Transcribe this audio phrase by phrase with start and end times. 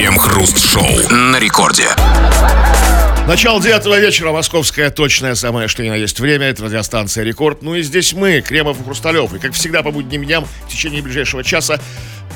[0.00, 1.84] Крем-хруст-шоу на рекорде.
[3.28, 7.60] Начало девятого вечера, московское точное самое, что ни на есть время, это радиостанция «Рекорд».
[7.60, 9.34] Ну и здесь мы, Кремов и Хрусталев.
[9.34, 11.78] И как всегда по будним дням в течение ближайшего часа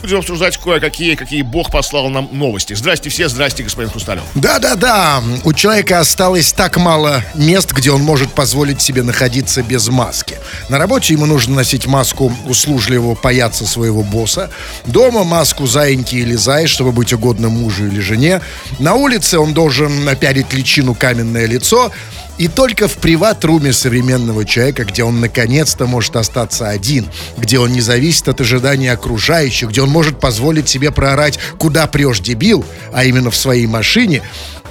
[0.05, 2.75] будем обсуждать кое-какие, какие Бог послал нам новости.
[2.75, 4.25] Здрасте все, здрасте, господин Хрусталев.
[4.35, 10.37] Да-да-да, у человека осталось так мало мест, где он может позволить себе находиться без маски.
[10.69, 14.51] На работе ему нужно носить маску услужливого паяться своего босса.
[14.85, 18.43] Дома маску заиньки или зай, чтобы быть угодным мужу или жене.
[18.79, 21.91] На улице он должен напялить личину каменное лицо.
[22.37, 27.81] И только в приват-руме современного человека, где он наконец-то может остаться один, где он не
[27.81, 33.31] зависит от ожиданий окружающих, где он может позволить себе проорать «Куда прешь, дебил?», а именно
[33.31, 34.23] в своей машине,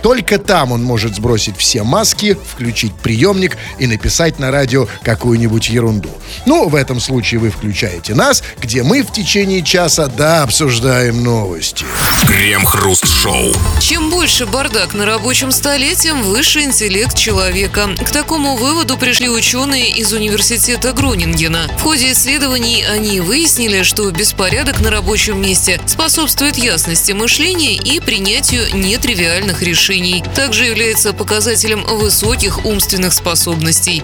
[0.03, 6.09] только там он может сбросить все маски, включить приемник и написать на радио какую-нибудь ерунду.
[6.45, 11.85] Ну, в этом случае вы включаете нас, где мы в течение часа, да, обсуждаем новости.
[12.27, 13.53] Крем-хруст-шоу.
[13.79, 17.89] Чем больше бардак на рабочем столе, тем выше интеллект человека.
[17.97, 21.69] К такому выводу пришли ученые из университета Гронингена.
[21.77, 28.65] В ходе исследований они выяснили, что беспорядок на рабочем месте способствует ясности мышления и принятию
[28.73, 29.92] нетривиальных решений.
[30.35, 34.01] Также является показателем высоких умственных способностей.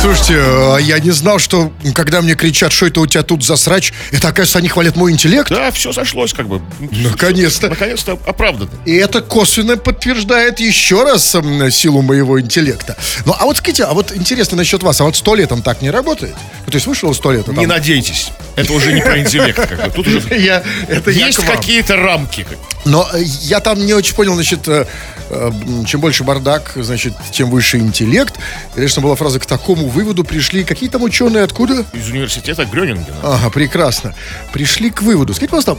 [0.00, 3.56] Слушайте, а я не знал, что когда мне кричат, что это у тебя тут за
[3.56, 5.48] срач, это, оказывается, они хвалят мой интеллект.
[5.48, 6.60] Да, все сошлось как бы.
[6.78, 7.68] Наконец-то.
[7.68, 8.70] Наконец-то оправдано.
[8.84, 11.36] И это косвенно подтверждает еще раз
[11.70, 12.96] силу моего интеллекта.
[13.24, 15.80] Ну, а вот скажите, а вот интересно насчет вас, а вот сто лет он так
[15.80, 16.34] не работает?
[16.66, 18.30] Ну, то есть вышел сто лет, а Не надейтесь.
[18.58, 19.58] Это уже не про интеллект.
[19.68, 19.90] Как бы.
[19.90, 22.46] Тут уже Я, это есть какие-то рамки.
[22.84, 24.86] Но э, я там не очень понял, значит, э,
[25.30, 25.50] э,
[25.86, 28.34] чем больше бардак, значит, тем выше интеллект.
[28.74, 31.84] Конечно, была фраза, к такому выводу пришли какие там ученые, откуда?
[31.92, 33.16] Из университета Грёнингена.
[33.22, 34.14] Ага, прекрасно.
[34.52, 35.34] Пришли к выводу.
[35.34, 35.78] Скажите, пожалуйста,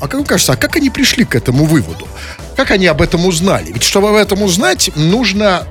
[0.00, 2.08] а как вам кажется, а как они пришли к этому выводу?
[2.56, 3.72] Как они об этом узнали?
[3.72, 5.66] Ведь чтобы об этом узнать, нужно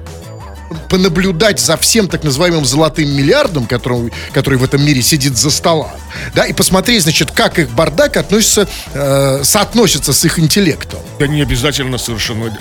[0.89, 5.91] понаблюдать за всем так называемым золотым миллиардом, который, который в этом мире сидит за столом,
[6.33, 10.99] да, и посмотреть, значит, как их бардак относится, э, соотносится с их интеллектом.
[11.19, 12.57] Да не обязательно совершенно.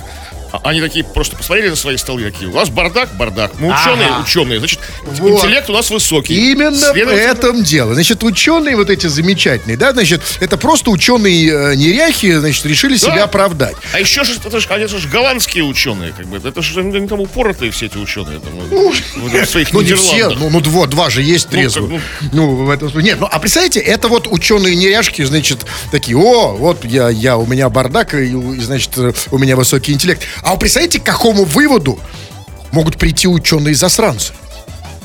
[0.54, 3.53] А- Они такие просто посмотрели на свои столы, такие, у вас бардак, бардак.
[3.59, 4.22] Мы ученые, Ага.
[4.22, 4.59] ученые.
[4.60, 5.31] Значит, Вот.
[5.44, 6.53] интеллект у нас высокий.
[6.53, 7.94] Именно в этом дело.
[7.94, 12.98] Значит, ученые вот эти замечательные, да, значит, это просто ученые э, неряхи, значит, решили Да.
[12.98, 13.75] себя оправдать.
[13.93, 16.37] А еще же, это же, конечно же, голландские ученые, как бы.
[16.48, 18.38] Это же они там упоротые все эти ученые.
[18.38, 18.94] Там, вот,
[19.26, 22.00] в своих Ну, не все, ну, ну два, два же есть Ну, трезвые.
[22.20, 23.10] как, Ну, в этом смысле.
[23.10, 27.47] Нет, ну, а представляете, это вот ученые неряшки, значит, такие, о, вот я, я, у
[27.47, 30.22] меня бардак, и, и, значит, э, у меня высокий интеллект.
[30.44, 31.99] А вы представляете, к какому выводу
[32.72, 34.32] могут прийти ученые-засранцы?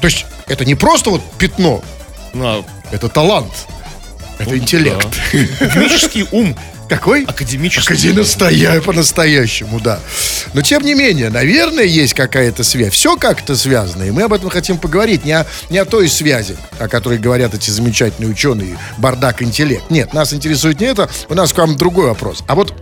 [0.02, 1.82] То есть, это не просто вот пятно,
[2.34, 3.52] На это талант,
[4.38, 5.08] это интеллект.
[5.62, 6.56] академический ум.
[6.90, 7.24] Какой?
[7.26, 7.94] Академический.
[7.96, 10.00] Акади- настоя- по-настоящему, да.
[10.54, 12.94] Но тем не менее, наверное, есть какая-то связь.
[12.94, 14.04] Все как-то связано.
[14.06, 15.24] И мы об этом хотим поговорить.
[15.24, 18.76] Не о, не о той связи, о которой говорят эти замечательные ученые.
[18.98, 19.92] Бардак, интеллект.
[19.92, 21.08] Нет, нас интересует не это.
[21.30, 22.44] У нас к вам другой вопрос.
[22.48, 22.74] А вот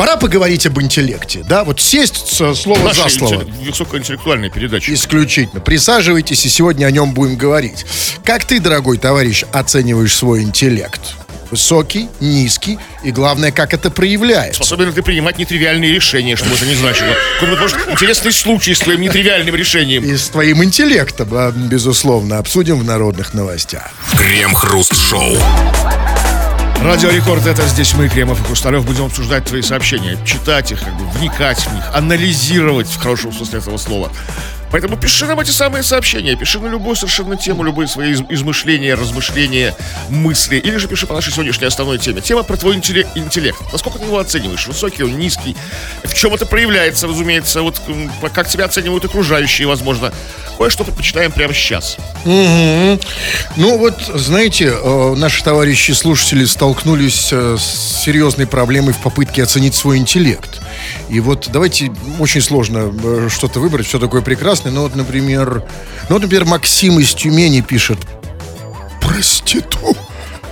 [0.00, 1.44] пора поговорить об интеллекте.
[1.46, 3.34] Да, вот сесть с- слово Наша за слово.
[3.34, 4.94] интеллек- высокоинтеллектуальная передача.
[4.94, 5.60] Исключительно.
[5.60, 7.84] Присаживайтесь, и сегодня о нем будем говорить.
[8.24, 11.02] Как ты, дорогой товарищ, оцениваешь свой интеллект?
[11.50, 14.54] Высокий, низкий и, главное, как это проявляется?
[14.54, 17.12] Способен ты принимать нетривиальные решения, что бы это ни значило?
[17.42, 20.02] Может, интересный случай с твоим нетривиальным решением.
[20.04, 23.90] И с твоим интеллектом, а, безусловно, обсудим в народных новостях.
[24.16, 25.36] Крем-хруст-шоу.
[26.82, 30.94] Радио Рекорд это здесь мы, Кремов и Хрусталев, будем обсуждать твои сообщения, читать их, как
[30.96, 34.10] бы вникать в них, анализировать в хорошем смысле этого слова.
[34.72, 38.94] Поэтому пиши нам эти самые сообщения, пиши на любую совершенно тему, любые свои из- измышления,
[38.94, 39.74] размышления,
[40.08, 42.20] мысли, или же пиши по нашей сегодняшней основной теме.
[42.22, 43.58] Тема про твой интелле- интеллект.
[43.72, 44.66] Насколько ты его оцениваешь?
[44.66, 45.56] Высокий он, низкий?
[46.04, 47.62] В чем это проявляется, разумеется?
[47.62, 47.80] Вот
[48.32, 50.12] как тебя оценивают окружающие, возможно.
[50.60, 51.96] Кое-что почитаем прямо сейчас.
[52.26, 53.00] Мгм.
[53.56, 59.74] Ну вот, знаете, э, наши товарищи слушатели столкнулись э, с серьезной проблемой в попытке оценить
[59.74, 60.60] свой интеллект.
[61.08, 64.70] И вот давайте, очень сложно э, что-то выбрать, все такое прекрасное.
[64.70, 65.64] Ну вот, например,
[66.10, 67.98] ну вот, например, Максим из Тюмени пишет.
[69.00, 69.96] Проститу,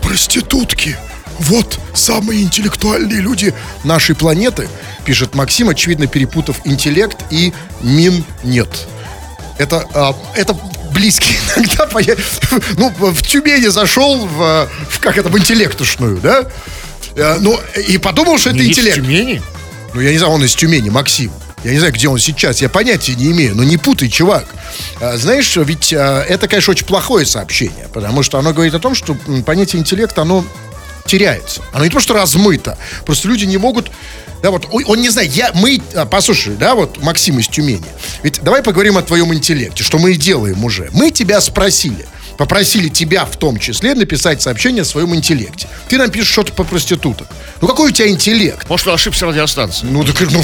[0.00, 0.96] проститутки.
[1.38, 3.52] Вот самые интеллектуальные люди
[3.84, 4.70] нашей планеты,
[5.04, 8.70] пишет Максим, очевидно перепутав интеллект и мин нет.
[9.58, 10.56] Это, а, это
[10.92, 12.16] близкие иногда поня-
[12.76, 16.44] Ну, в Тюмени зашел в, в как это, в интеллектушную, да?
[17.16, 17.58] Э, Ну,
[17.88, 18.96] и подумал, что это в интеллект.
[18.96, 19.42] Тюмени?
[19.94, 21.32] Ну, я не знаю, он из Тюмени, Максим.
[21.64, 24.44] Я не знаю, где он сейчас, я понятия не имею, но не путай, чувак.
[25.00, 28.94] А, Знаешь, ведь а, это, конечно, очень плохое сообщение, потому что оно говорит о том,
[28.94, 30.44] что понятие интеллект, оно
[31.08, 31.62] теряется.
[31.72, 32.78] Оно не то, что размыто.
[33.04, 33.90] Просто люди не могут...
[34.40, 37.82] Да, вот, он не знает, я, мы, а, послушай, да, вот Максим из Тюмени.
[38.22, 40.90] Ведь давай поговорим о твоем интеллекте, что мы и делаем уже.
[40.92, 42.06] Мы тебя спросили,
[42.38, 45.68] попросили тебя в том числе написать сообщение о своем интеллекте.
[45.88, 47.26] Ты нам пишешь что-то по проституток.
[47.60, 48.66] Ну какой у тебя интеллект?
[48.68, 49.92] Может, он ошибся радиостанцией.
[49.92, 50.42] Ну, так, ну,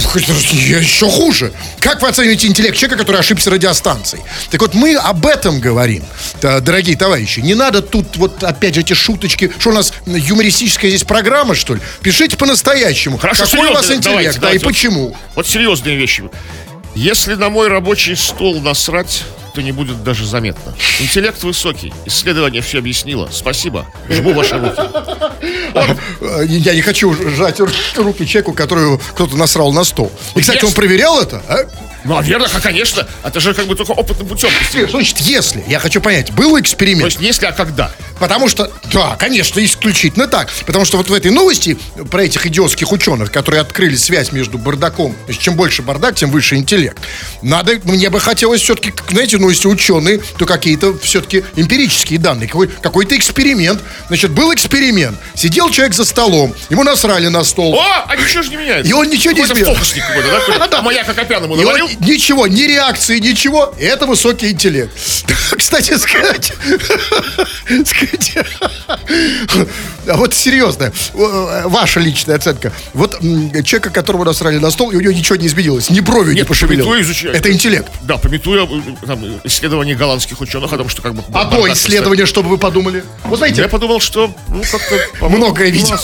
[0.52, 1.52] я еще хуже.
[1.78, 4.24] Как вы оцениваете интеллект человека, который ошибся радиостанцией?
[4.50, 6.04] Так вот, мы об этом говорим,
[6.42, 7.40] дорогие товарищи.
[7.40, 9.52] Не надо тут вот опять же эти шуточки.
[9.60, 11.80] Что у нас юмористическая здесь программа, что ли?
[12.02, 13.18] Пишите по-настоящему.
[13.18, 14.66] Хорошо, Какой у вас интеллект, давайте, да, и давайте.
[14.66, 15.16] почему?
[15.36, 16.24] Вот серьезные вещи.
[16.96, 19.22] Если на мой рабочий стол насрать,
[19.54, 20.74] то не будет даже заметно.
[21.00, 21.92] Интеллект высокий.
[22.06, 23.28] Исследование все объяснило.
[23.32, 23.86] Спасибо.
[24.10, 24.82] Жму ваши руки.
[26.20, 30.10] Э, Я не хочу сжать ру- руки человеку, которую кто-то насрал на стол.
[30.34, 31.42] И, кстати, он проверял это?
[31.48, 31.58] а?
[32.04, 33.06] Ну, а верно, а, конечно.
[33.22, 34.50] Это же как бы только опытным путем.
[34.90, 35.64] Значит, если?
[35.66, 37.04] Я хочу понять, был То эксперимент?
[37.04, 37.90] есть, если, а когда?
[38.18, 40.48] Потому что, да, конечно, исключительно так.
[40.66, 41.78] Потому что вот в этой новости
[42.10, 46.30] про этих идиотских ученых, которые открыли связь между бардаком, то есть чем больше бардак, тем
[46.30, 46.98] выше интеллект.
[47.42, 52.68] Надо, мне бы хотелось все-таки, знаете, ну если ученые, то какие-то все-таки эмпирические данные, какой,
[52.68, 53.82] какой-то эксперимент.
[54.08, 55.18] Значит, был эксперимент.
[55.34, 57.74] Сидел человек за столом, ему насрали на стол.
[57.74, 58.88] О, а ничего же не меняется.
[58.88, 59.74] И он ничего не изменил.
[60.58, 60.78] да?
[60.78, 61.88] А маяк Акопян ему навалил?
[62.00, 63.74] Ничего, ни реакции, ничего.
[63.78, 64.92] Это высокий интеллект.
[65.56, 66.52] Кстати сказать,
[70.08, 72.72] а вот серьезно, э, ваша личная оценка.
[72.92, 76.44] Вот человека, которого насрали на стол, и у него ничего не изменилось, ни бровью не
[76.44, 76.92] пошевелил.
[76.92, 77.90] Это интеллект.
[78.02, 81.22] Да, пометуя э, там, исследования голландских ученых о том, что как бы...
[81.32, 83.04] А до бардак исследования, что бы вы подумали?
[83.24, 85.98] Вот Я знаете, подумал, что ну Многое видел.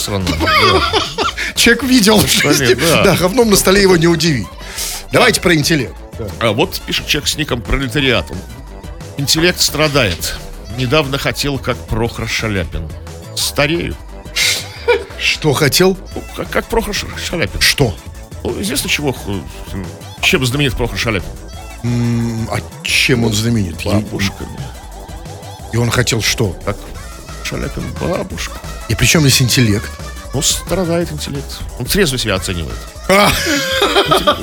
[1.55, 2.77] человек видел в жизни.
[3.03, 4.47] Да, говном на столе его не удивить.
[5.11, 5.95] Давайте про интеллект.
[6.39, 8.29] А вот пишет человек с ником пролетариат.
[8.31, 8.37] Он,
[9.17, 10.35] Интеллект страдает.
[10.77, 12.89] Недавно хотел, как Прохор Шаляпин.
[13.35, 13.95] Старею.
[15.19, 15.97] Что хотел?
[16.15, 17.59] Ну, Как, как Прохор Шаляпин.
[17.61, 17.93] Что?
[18.43, 19.15] Ну, известно, чего,
[20.21, 21.29] чем знаменит Прохор Шаляпин.
[21.83, 23.83] М, А чем он знаменит?
[23.83, 24.57] Бабушками.
[25.73, 26.55] И он хотел что?
[26.65, 26.77] Как
[27.43, 28.59] Шаляпин бабушка.
[28.87, 29.89] И при чем здесь интеллект?
[30.33, 31.59] Ну, страдает интеллект.
[31.79, 32.77] Он трезво себя оценивает.
[33.11, 33.31] А,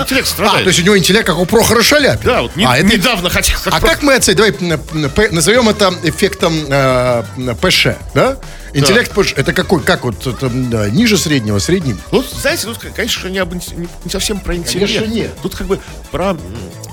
[0.03, 0.65] Интеллект а, страдает.
[0.65, 2.33] то есть у него интеллект, как у Прохора Шаляпина.
[2.33, 4.39] Да, вот не- а, это- недавно хотел, как а Прохор- как мы оценим?
[4.39, 7.25] Давай назовем это эффектом э,
[7.61, 8.37] ПШ, да?
[8.75, 9.83] Интеллект ПШ, это какой?
[9.83, 11.97] Как вот это, да, ниже среднего, средний?
[12.13, 14.93] Ну, знаете, тут, конечно, не, об не- не совсем про интеллект.
[14.93, 15.31] Конечно, нет.
[15.43, 15.81] Тут как бы
[16.11, 16.37] про,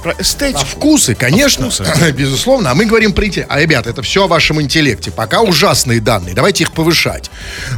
[0.01, 0.61] про эстетику.
[0.61, 2.11] А вкусы, конечно, вкусы.
[2.17, 2.71] безусловно.
[2.71, 3.51] А мы говорим про интеллект.
[3.51, 5.11] А, ребята, это все о вашем интеллекте.
[5.11, 6.33] Пока ужасные данные.
[6.33, 7.29] Давайте их повышать.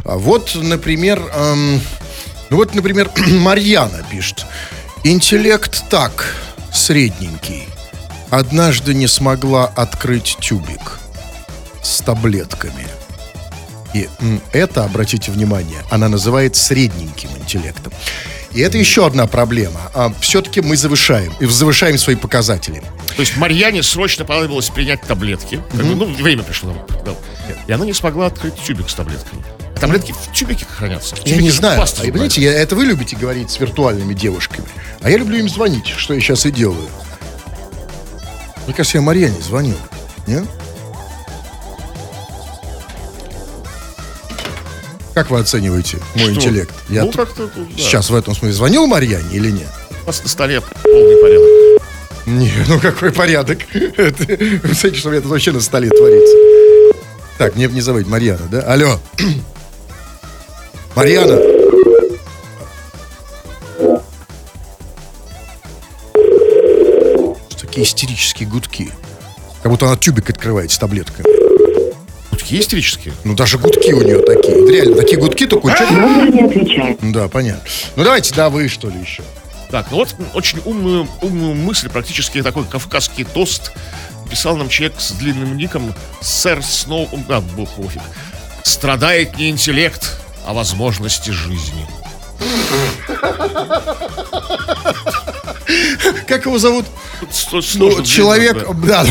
[0.04, 1.80] А Вот, например, эм,
[2.50, 4.46] ну вот, например, Марьяна пишет.
[5.04, 6.34] Интеллект так,
[6.72, 7.68] средненький.
[8.30, 10.98] Однажды не смогла открыть тюбик
[11.82, 12.86] с таблетками.
[13.94, 14.08] И
[14.52, 17.92] это, обратите внимание, она называет средненьким интеллектом.
[18.52, 19.80] И это еще одна проблема.
[19.94, 22.82] А, все-таки мы завышаем, и завышаем свои показатели.
[23.14, 25.62] То есть Марьяне срочно понадобилось принять таблетки.
[25.70, 26.74] Как бы, ну, время пришло.
[27.04, 27.12] Да.
[27.66, 29.42] И она не смогла открыть тюбик с таблетками.
[29.80, 31.14] Таблетки в тюбике хранятся.
[31.14, 31.80] В Я не знаю.
[31.80, 34.66] А, понимаете, я- это вы любите говорить с виртуальными девушками.
[35.00, 36.88] А я люблю им звонить, что я сейчас и делаю.
[38.66, 39.76] Мне кажется, я Марьяне звонил.
[40.26, 40.44] Нет?
[45.14, 46.34] Как вы оцениваете мой Что?
[46.34, 46.74] интеллект?
[46.88, 47.48] Я ну, тут, да.
[47.76, 49.68] сейчас в этом смысле звонил Марьяне или нет?
[50.02, 51.48] У вас на столе полный порядок.
[52.26, 53.58] Не, ну какой порядок.
[53.72, 56.36] Вы знаете, что у меня тут вообще на столе творится?
[57.38, 58.60] Так, мне не забыть, Марьяна, да?
[58.62, 59.00] Алло.
[60.98, 61.38] Марьяна.
[67.50, 68.90] Что Такие истерические гудки.
[69.62, 71.24] Как будто она тюбик открывает с таблетками.
[72.32, 73.14] Вот такие истерические.
[73.22, 74.56] Ну, даже гудки у нее такие.
[74.68, 75.66] Реально, такие гудки только...
[75.66, 76.98] у человека- Номер не отвечает.
[77.12, 77.62] Да, понятно.
[77.94, 79.22] Ну, давайте, да, вы что ли еще?
[79.70, 83.70] Так, ну вот очень умную, умную мысль, практически такой кавказский тост,
[84.28, 87.08] писал нам человек с длинным ником Сэр Сноу...
[87.28, 88.02] А, бог пофиг.
[88.64, 91.86] Страдает не интеллект, а возможности жизни.
[96.26, 96.86] Как его зовут?
[97.74, 99.04] Ну, человек, да.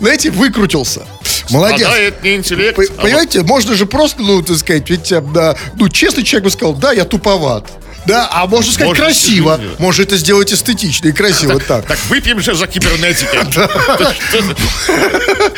[0.00, 1.04] Знаете, выкрутился.
[1.50, 1.80] Молодец.
[1.80, 5.20] Страдает не интеллект, П- а вот- Понимаете, можно же просто, ну, так сказать, ведь, э,
[5.20, 7.66] да, ну, честный человек бы сказал, да, я туповат.
[8.06, 9.56] Да, а можно сказать Можно красиво.
[9.56, 9.80] сделать.
[9.80, 11.86] Может это сделать эстетично и красиво так.
[11.86, 13.36] Так выпьем же за кибернетики.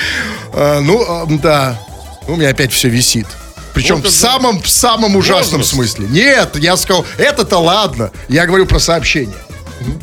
[0.56, 1.78] А, ну, а, да.
[2.26, 3.26] У меня опять все висит.
[3.74, 5.70] Причем Вот в самом, в самом ужасном возраст.
[5.74, 6.06] смысле.
[6.08, 8.12] Нет, я сказал, это-то ладно.
[8.28, 9.34] Я говорю про сообщение.
[9.80, 10.00] Мгм.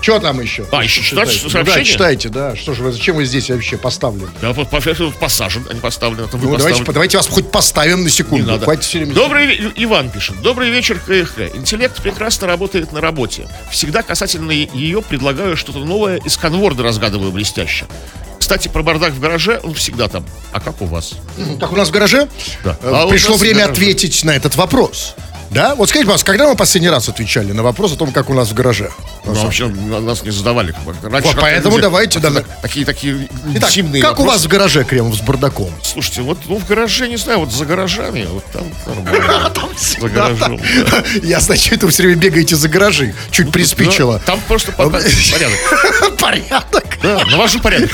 [0.00, 0.66] Что там еще?
[0.70, 1.58] А, еще читать Читайте.
[1.58, 1.64] Ну?
[1.64, 2.56] Да, читайте, да.
[2.56, 4.28] Что же вы, зачем вы здесь вообще поставлены?
[4.42, 6.24] Да, по- по- по- посажен, а не поставлен.
[6.24, 8.44] Это вы Ну, давайте, давайте вас хоть поставим на Не секунду.
[8.52, 8.64] надо.
[8.64, 9.14] Хватит все время...
[9.14, 10.42] Добрый Иван пишет.
[10.42, 11.56] Добрый вечер, КХ.
[11.56, 13.48] Интеллект прекрасно работает на работе.
[13.70, 17.86] Всегда касательно ее предлагаю что-то новое из конворда разгадываю блестяще.
[18.44, 20.22] Кстати, про бардак в гараже, он всегда там.
[20.52, 21.14] А как у вас?
[21.58, 22.28] Как у нас в гараже?
[22.62, 22.76] Да.
[22.82, 23.72] Э, А Пришло время гараже.
[23.72, 25.14] ответить на этот вопрос.
[25.54, 25.74] Да?
[25.76, 28.48] Вот скажите, пожалуйста, когда мы последний раз отвечали на вопрос о том, как у нас
[28.50, 28.90] в гараже?
[29.24, 30.74] Ну, вообще на- нас не задавали.
[31.02, 32.30] Раньше Вот поэтому люди давайте, да,
[32.60, 34.38] Такие, такие Итак, интимные как у вопросы.
[34.38, 35.72] вас в гараже Кремов с бардаком?
[35.82, 39.52] Слушайте, вот ну, в гараже, не знаю, вот за гаражами, вот там нормально.
[40.00, 40.60] За гаражом.
[41.22, 43.14] Я, значит, вы все время бегаете за гаражи.
[43.30, 44.18] Чуть приспичило.
[44.18, 46.18] Да, Там просто по- по- порядок.
[46.18, 46.84] Порядок.
[47.02, 47.90] Да, навожу порядок.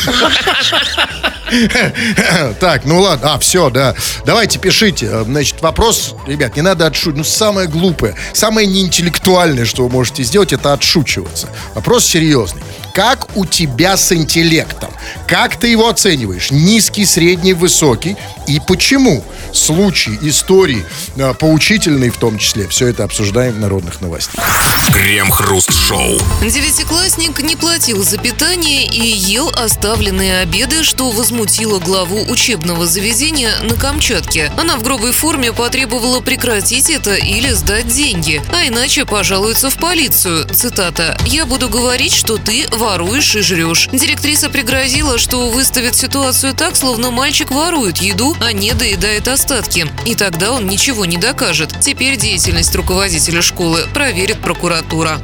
[2.60, 3.34] Так, ну ладно.
[3.34, 3.94] А, все, да.
[4.24, 5.06] Давайте пишите.
[5.10, 7.16] Э, Значит, вопрос, ребят, не надо отшутить.
[7.16, 11.48] Ну, самое глупое, самое неинтеллектуальное, что вы можете сделать, это отшучиваться.
[11.74, 12.62] Вопрос серьезный.
[12.94, 14.90] Как у тебя с интеллектом?
[15.26, 16.50] Как ты его оцениваешь?
[16.50, 18.16] Низкий, средний, высокий?
[18.48, 19.24] И почему?
[19.52, 20.84] Случаи, истории,
[21.16, 22.66] э, поучительные в том числе.
[22.68, 24.44] Все это обсуждаем в народных новостях.
[24.92, 26.18] Крем-хруст-шоу.
[26.42, 33.74] Девятиклассник не платил за питание и ел оставленные обеды, что возмутило главу учебного заведения на
[33.74, 34.52] Камчатке.
[34.58, 40.46] Она в грубой форме потребовала прекратить это или сдать деньги, а иначе пожалуется в полицию.
[40.52, 43.88] Цитата «Я буду говорить, что ты воруешь и жрешь».
[43.90, 49.86] Директриса пригрозила, что выставит ситуацию так, словно мальчик ворует еду, а не доедает остатки.
[50.04, 51.74] И тогда он ничего не докажет.
[51.80, 55.18] Теперь деятельность руководителя школы проверит прокуратура.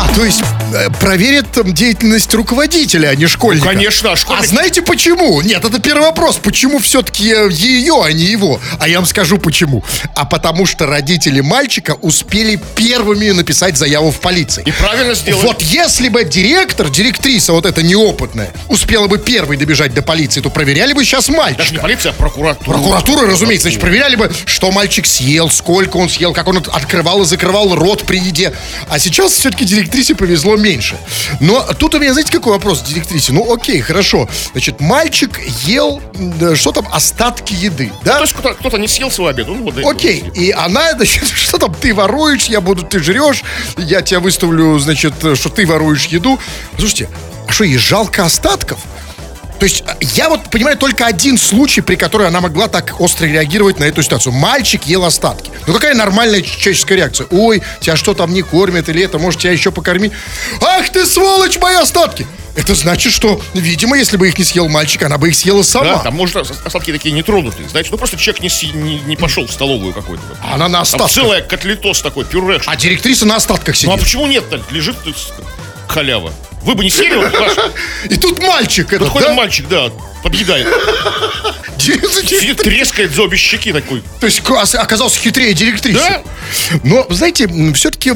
[0.00, 0.40] А, то есть
[0.74, 3.66] э, проверят там, деятельность руководителя, а не школьника.
[3.68, 4.46] Конечно, а А школьник...
[4.46, 5.40] знаете почему?
[5.42, 6.36] Нет, это первый вопрос.
[6.36, 8.60] Почему все-таки ее, а не его?
[8.78, 9.82] А я вам скажу почему.
[10.14, 14.62] А потому что родители мальчика успели первыми написать заяву в полиции.
[14.66, 15.44] И правильно сделали.
[15.44, 20.48] Вот если бы директор, директриса вот эта неопытная, успела бы первой добежать до полиции, то
[20.50, 21.80] проверяли бы сейчас Даже не мальчика.
[21.80, 22.76] полиция, а прокуратура.
[22.76, 27.22] Прокуратура, разумеется, значит, проверяли бы, что мальчик съел, сколько он съел, как он от- открывал
[27.22, 28.54] и закрывал рот при еде.
[28.88, 30.96] А сейчас все-таки директрисе повезло меньше.
[31.40, 33.32] Но тут у меня, знаете, какой вопрос к директрисе?
[33.32, 34.28] Ну, окей, хорошо.
[34.52, 38.16] Значит, мальчик ел, да, что там, остатки еды, да?
[38.16, 39.46] То есть кто-то, кто-то не съел свой обед.
[39.48, 43.42] Ну, вот, Окей, и она, значит, что там, ты воруешь, я буду, ты жрешь,
[43.76, 46.38] я тебя выставлю, значит, что ты воруешь еду.
[46.78, 47.08] Слушайте,
[47.46, 48.78] а что, ей жалко остатков?
[49.58, 53.26] То есть а, я вот понимаю только один случай, при которой она могла так остро
[53.26, 54.32] реагировать на эту ситуацию.
[54.32, 55.50] Мальчик ел остатки.
[55.66, 57.26] Ну какая нормальная человеческая реакция?
[57.30, 60.12] Ой, тебя что там не кормят или это, может тебя еще покорми?
[60.60, 62.26] Ах ты сволочь, мои остатки!
[62.56, 65.84] Это значит, что, видимо, если бы их не съел мальчик, она бы их съела сама.
[65.84, 67.68] Да, там, может, ос- остатки такие нетронутые.
[67.68, 70.22] Знаете, ну просто человек не, си- не, не пошел в столовую какой-то.
[70.42, 71.10] А Она на Там остатках.
[71.12, 72.60] целая котлетос такой, пюре.
[72.66, 74.00] А директриса на остатках Ну а сидит.
[74.04, 74.60] почему нет-то?
[74.70, 74.96] Лежит
[75.86, 76.32] халява.
[76.62, 77.52] Вы бы не съели, вот ваш
[78.10, 79.34] И тут мальчик этот, подходит да?
[79.34, 79.90] мальчик, да,
[80.22, 80.66] подъедает.
[81.78, 84.02] Сидит, трескает за обе щеки такой.
[84.20, 85.98] То есть ка- оказался хитрее директрисы.
[86.00, 86.22] Да.
[86.82, 88.12] Но, знаете, все-таки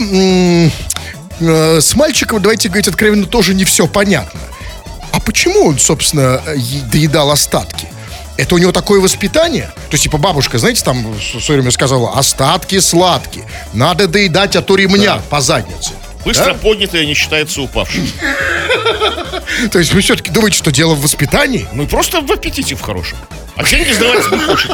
[1.40, 4.40] с мальчиком, давайте говорить откровенно, тоже не все понятно.
[5.12, 6.42] А почему он, собственно,
[6.92, 7.86] доедал остатки?
[8.36, 9.66] Это у него такое воспитание?
[9.90, 13.44] То есть, типа, бабушка, знаете, там в свое время сказала, остатки сладкие.
[13.72, 15.90] Надо доедать, а то ремня по заднице.
[16.24, 18.08] Быстро поднятое не считается упавшим.
[19.72, 21.68] То есть вы все-таки думаете, что дело в воспитании?
[21.72, 23.18] Ну и просто в аппетите в хорошем.
[23.56, 24.70] А деньги сдавать не хочет.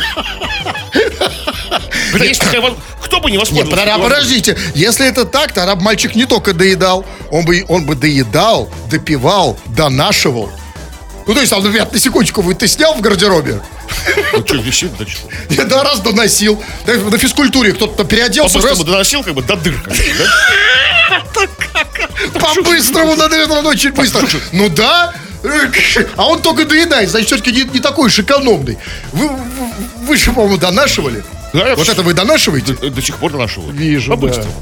[2.20, 3.84] Есть такая Кто бы не воспользовался?
[3.84, 4.56] такой подождите.
[4.74, 9.58] Если это так, тогда б мальчик не только доедал, он бы, он бы доедал, допивал,
[9.66, 10.50] донашивал.
[11.28, 13.60] Ну, то есть, там, например, на секундочку, вы ты снял в гардеробе?
[14.32, 15.28] Ну что, висит, да что?
[15.50, 16.62] Я да, раз доносил.
[16.86, 19.90] Да, На физкультуре кто-то переоделся, раз, По-быстрому доносил, как бы до дырка.
[19.90, 21.48] да?
[22.40, 24.26] по-быстрому, надо это очень быстро.
[24.52, 25.12] Ну да,
[26.16, 28.78] а он только доедает, значит, все-таки не, не такой уж экономный.
[29.12, 29.36] Вы, вы,
[30.06, 31.22] вы же, по-моему, донашивали.
[31.52, 32.74] Да, я Вот это вы донашиваете?
[32.74, 33.70] До, до сих пор нашел.
[33.70, 34.52] Вижу, По-быстрому.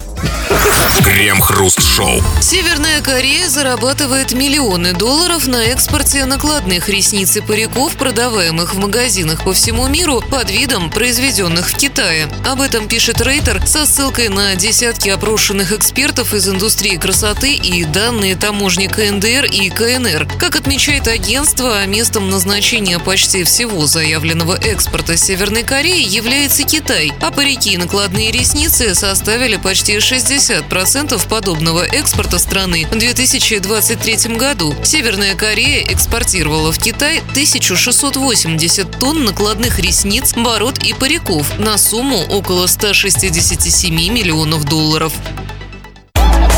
[1.04, 2.22] Крем-хруст-шоу.
[2.40, 9.52] Северная Корея зарабатывает миллионы долларов на экспорте накладных ресниц и париков, продаваемых в магазинах по
[9.52, 12.28] всему миру под видом произведенных в Китае.
[12.46, 18.36] Об этом пишет Рейтер со ссылкой на десятки опрошенных экспертов из индустрии красоты и данные
[18.36, 20.28] таможни КНДР и КНР.
[20.38, 27.72] Как отмечает агентство, местом назначения почти всего заявленного экспорта Северной Кореи является Китай, а парики
[27.72, 34.72] и накладные ресницы составили почти 60% подобного экспорта страны в 2023 году.
[34.84, 42.68] Северная Корея экспортировала в Китай 1680 тонн накладных ресниц, бород и париков на сумму около
[42.68, 45.12] 167 миллионов долларов.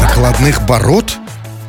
[0.02, 1.16] Накладных бород?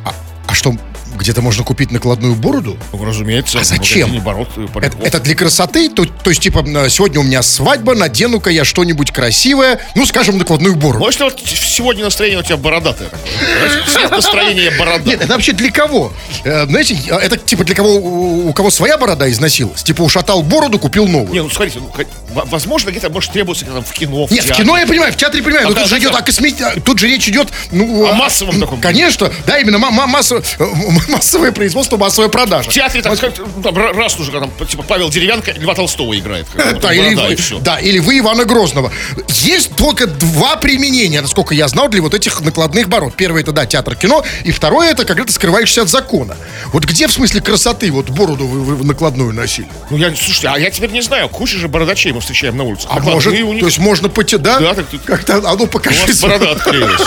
[0.04, 0.12] А,
[0.48, 0.76] а что,
[1.20, 2.76] где-то можно купить накладную бороду?
[2.92, 3.60] Ну, разумеется.
[3.60, 4.18] А зачем?
[4.20, 5.88] Бород, э, Это, это для красоты?
[5.90, 10.76] То, то есть, типа, сегодня у меня свадьба, надену-ка я что-нибудь красивое, ну, скажем, накладную
[10.76, 11.00] бороду.
[11.00, 13.26] Может, вот сегодня настроение у тебя бородатое такое?
[13.68, 15.04] Знаешь, Цвет настроения борода.
[15.04, 16.12] Нет, это вообще для кого?
[16.44, 19.82] Э, знаете, это типа для кого, у, кого своя борода износилась?
[19.82, 21.32] Типа ушатал бороду, купил новую.
[21.32, 21.90] Не, ну смотрите, ну,
[22.34, 24.64] возможно, где-то может требоваться когда там в кино, в Нет, в театре.
[24.64, 27.06] кино я понимаю, в театре понимаю, но А тут же идет о косметике, тут же
[27.08, 28.06] речь идет, ну...
[28.08, 28.80] О массовом таком.
[28.80, 30.64] Конечно, да, именно ма- ма- массо- э,
[31.12, 32.70] массовое производство, массовая продажа.
[32.70, 36.16] В театре там, как- ну, там ра- раз уже, там, типа, Павел Деревянко, Льва Толстого
[36.18, 36.46] играет.
[36.54, 38.92] как вот, Да, или, вы- да, или вы Ивана Грозного.
[39.28, 43.14] Есть только два применения, насколько я знал, для вот этих накладных бород.
[43.14, 46.36] Первое это, да, театр кино, и второе это, когда ты скрываешься от закона.
[46.72, 49.68] Вот где, в смысле красоты, вот бороду вы, вы накладную носили?
[49.90, 52.86] Ну, я, слушайте, а я теперь не знаю, куча же бородачей мы встречаем на улице.
[52.90, 54.60] А Накладные может, у них, то есть можно пойти, да?
[54.60, 55.66] Да, так тут- Как-то, а ну у
[56.06, 57.00] вас борода отклеилась.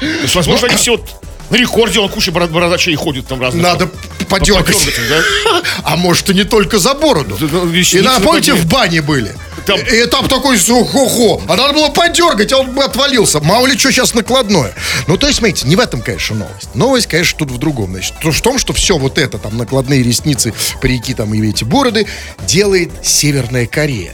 [0.00, 1.08] То есть, возможно, они все вот
[1.50, 3.62] на рекорде, он куча бород- бородачей ходит там разных.
[3.62, 3.88] Надо
[4.28, 4.76] подергать.
[5.08, 5.62] да?
[5.84, 7.36] А может и не только за бороду.
[7.40, 8.54] Да, да, И ресницы на, помните, накладные.
[8.54, 9.34] в бане были?
[9.66, 11.42] Там- И там такой хо-хо.
[11.48, 13.40] А надо было подергать, а он бы отвалился.
[13.40, 14.74] Мало ли что сейчас накладное.
[15.06, 16.74] Ну, то есть, смотрите, не в этом, конечно, новость.
[16.74, 17.92] Новость, конечно, тут в другом.
[17.92, 20.52] Значит, в том, что все вот это, там, накладные ресницы,
[20.82, 22.06] парики там и эти бороды,
[22.46, 24.12] делает Северная Корея.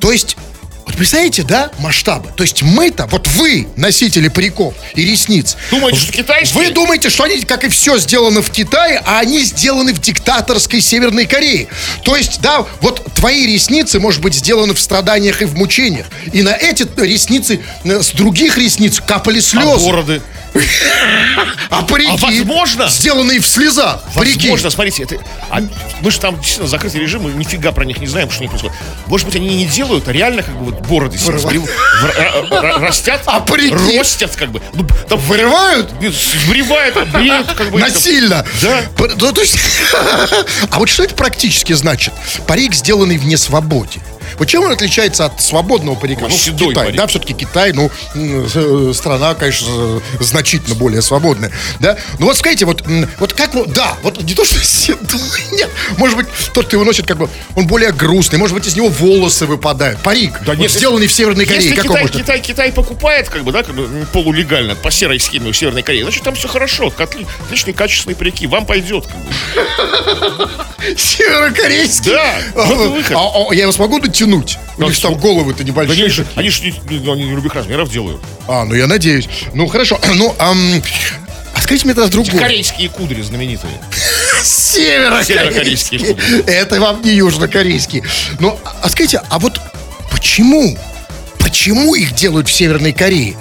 [0.00, 0.36] То есть,
[0.86, 2.30] вот представляете, да, масштабы?
[2.36, 6.64] То есть мы-то, вот вы, носители париков и ресниц, Думаете, что китайские?
[6.68, 10.80] вы думаете, что они, как и все, сделаны в Китае, а они сделаны в диктаторской
[10.80, 11.68] Северной Корее.
[12.04, 16.06] То есть, да, вот твои ресницы, может быть, сделаны в страданиях и в мучениях.
[16.32, 19.86] И на эти ресницы, с других ресниц капали А слезы.
[19.86, 20.22] бороды?
[21.70, 24.02] А, парики, А возможно- сделанные в слезах.
[24.14, 24.40] Парики.
[24.40, 25.16] Возможно, смотрите, это,
[25.48, 25.60] а
[26.02, 28.76] мы же там действительно закрытый режим, мы нифига про них не знаем, что них происходит.
[29.06, 31.68] Может быть, они не делают, а реально как бы вот бороды себе сбрил-
[32.02, 33.40] ра- ра- растят, А
[33.98, 34.60] ростят как бы.
[34.74, 35.90] Ну, там Вырывают?
[36.00, 37.78] сбривают, бреют как бы.
[37.80, 38.44] Насильно.
[38.60, 38.82] Да.
[38.98, 39.32] Ну,
[40.70, 42.12] а вот что это практически значит?
[42.46, 44.00] Парик, сделанный в несвободе.
[44.38, 46.22] Вот чем он отличается от свободного парика?
[46.22, 46.96] Ну, Ну, седой Китай, парик.
[47.00, 51.96] да, все-таки Китай, ну, э, страна, конечно, значительно более свободная, да.
[52.18, 52.82] Ну вот скажите, вот,
[53.18, 55.20] вот как, ну, да, вот не то, что седой,
[55.52, 55.68] нет,
[55.98, 58.88] может быть, тот, кто его носит, как бы, он более грустный, может быть, из него
[58.88, 60.00] волосы выпадают.
[60.00, 62.16] Парик, Да вот нет, сделанный в Северной Корее, Если как Китай, может?
[62.16, 66.04] Китай, Китай покупает, как бы, да, как бы полулегально, по серой схеме в Северной Корее,
[66.04, 69.06] значит, там все хорошо, отли- отличные качественные парики, вам пойдет.
[69.06, 70.48] Как бы.
[70.96, 72.12] Северокорейский?
[72.12, 73.16] Да, А, вот и выход.
[73.16, 74.58] а- а я его смогу дотянуть?
[74.78, 76.02] У них же там головы-то Да небольшие.
[76.04, 78.20] они же, они же не, они любых размеров делают.
[78.48, 79.28] А, ну я надеюсь.
[79.54, 80.00] Ну хорошо.
[80.14, 80.82] Ну, ам,
[81.54, 82.38] а скажите мне тогда другое.
[82.40, 83.72] Корейские кудри знаменитые.
[84.42, 85.98] Северокорейские.
[86.00, 86.42] Северокорейские.
[86.46, 88.04] Это вам не южнокорейские.
[88.40, 89.60] Ну, а- а скажите, а вот
[90.10, 90.76] почему?
[91.38, 93.34] Почему их делают в Северной Корее?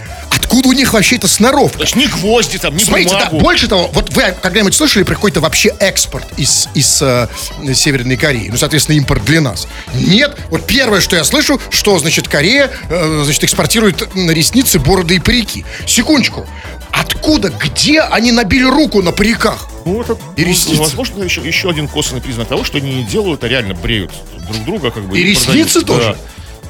[0.51, 1.77] Откуда у них вообще эта сноровка?
[1.77, 3.39] То есть ни гвозди там, ни Смотрите, да, бумагу.
[3.39, 7.29] больше того, вот вы когда-нибудь слышали про какой-то вообще экспорт из, из э,
[7.73, 8.49] Северной Кореи?
[8.49, 9.65] Ну, соответственно, импорт для нас.
[9.93, 10.37] Нет.
[10.49, 15.63] Вот первое, что я слышу, что, значит, Корея, э, значит, экспортирует ресницы, бороды и парики.
[15.87, 16.45] Секундочку.
[16.91, 19.69] Откуда, где они набили руку на париках?
[19.85, 20.81] Ну, это, И ну, ресницы.
[20.81, 24.11] возможно, это еще, еще один косвенный признак того, что они не делают, а реально бреют
[24.49, 25.17] друг друга, как бы.
[25.17, 25.87] И ресницы продают.
[25.87, 26.17] тоже?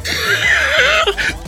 [0.06, 1.32] Да.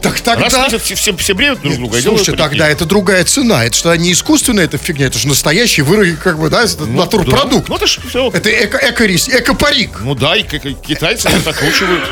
[0.00, 0.68] Так тогда...
[0.78, 3.64] все, бреют друг друга Слушайте, тогда это другая цена.
[3.64, 6.98] Это что, не искусственная эта фигня, это же настоящий выры, как бы, да, это Ну,
[7.00, 7.68] натурпродукт.
[7.68, 8.30] Ну, это ж все.
[8.32, 10.00] Это эко, эко-рис- эко-парик.
[10.00, 12.02] Ну да, и китайцы это накручивают.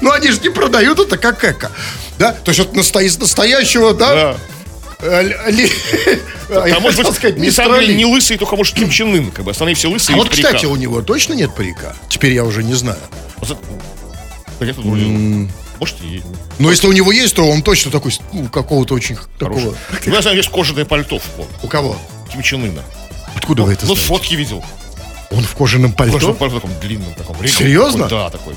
[0.00, 1.70] Но они же не продают это как эко.
[2.18, 2.32] Да?
[2.32, 4.14] То есть вот насто- из настоящего, да?
[4.14, 4.36] Да.
[5.00, 9.44] э, А может быть, сказать, не самый не лысый, только может Ким Чен Ын, как
[9.44, 11.96] бы остальные все лысые А вот, кстати, у него точно нет парика?
[12.08, 12.98] Теперь я уже не знаю.
[14.64, 15.04] Я тут вроде,
[15.78, 16.22] Может, и
[16.58, 19.60] Но если у него есть, то он точно такой, ну, какого-то очень такого...
[19.60, 20.06] хороший.
[20.06, 21.20] У меня, знаю, есть кожаное пальто
[21.62, 21.96] У кого?
[22.32, 22.82] Ким Чен Ына.
[23.34, 24.08] Откуда вы это Ну, знаете?
[24.08, 24.64] фотки видел.
[25.30, 26.14] Он в кожаном пальто?
[26.14, 27.36] Кожаное пальто таком длинном, таком.
[27.40, 28.08] регал Серьезно?
[28.08, 28.54] такой, Да, такой.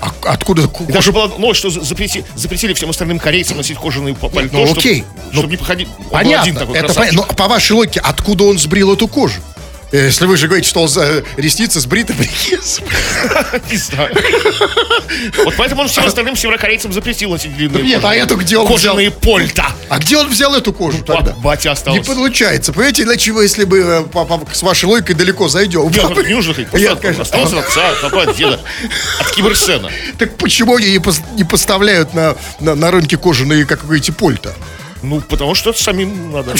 [0.00, 0.68] А откуда?
[0.86, 4.58] И даже было новость, что за- запрети- запретили всем остальным корейцам носить кожаные па- пальто,
[4.58, 5.02] ну, окей.
[5.32, 5.88] чтобы Ну, не походить.
[5.98, 6.42] Он был Понятно.
[6.42, 7.10] один такой это красавчик.
[7.16, 7.26] понятно.
[7.30, 9.40] Но по вашей логике, откуда он сбрил эту кожу?
[9.94, 12.14] Э, Если вы же говорите, что он за ресницы сбриты.
[13.70, 14.12] Не знаю.
[15.44, 19.12] Вот поэтому он всем остальным северокорейцам запретил носить длинные Нет, а эту где он кожаные
[19.12, 19.66] польта.
[19.88, 21.30] А где он взял эту кожу тогда?
[21.34, 22.02] Ба- Батя Не остался.
[22.12, 22.72] получается.
[22.72, 24.04] Понимаете, иначе вы, если бы э,
[24.52, 25.84] с вашей логикой далеко зайдем.
[25.88, 27.22] Нет, не Просто конечно.
[27.22, 28.60] Остался от отца, от деда.
[29.20, 29.90] От Киберсена.
[30.18, 34.54] Так почему они не, пос- не поставляют на рынке кожаные, как вы говорите, польта?
[35.02, 36.54] Ну, потому что это самим надо.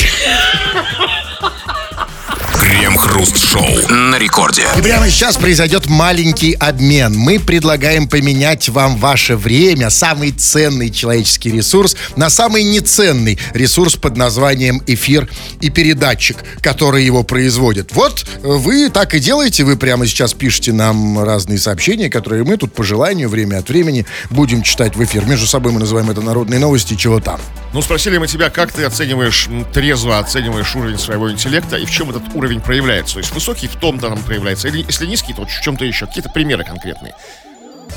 [2.75, 3.44] Крем-хруст-шоу.
[3.55, 4.67] Шоу на рекорде.
[4.77, 7.14] И прямо сейчас произойдет маленький обмен.
[7.17, 14.17] Мы предлагаем поменять вам ваше время, самый ценный человеческий ресурс, на самый неценный ресурс под
[14.17, 15.29] названием эфир
[15.61, 17.93] и передатчик, который его производит.
[17.93, 22.57] Вот э, вы так и делаете, вы прямо сейчас пишете нам разные сообщения, которые мы
[22.57, 25.27] тут по желанию время от времени будем читать в эфир.
[25.27, 27.38] Между собой мы называем это народные новости, чего там.
[27.73, 32.11] Ну, спросили мы тебя, как ты оцениваешь, трезво оцениваешь уровень своего интеллекта и в чем
[32.11, 33.14] этот уровень проявляется.
[33.14, 36.07] То есть высокий в том-то там проявляется, или если низкий, то в чем-то еще.
[36.07, 37.15] Какие-то примеры конкретные.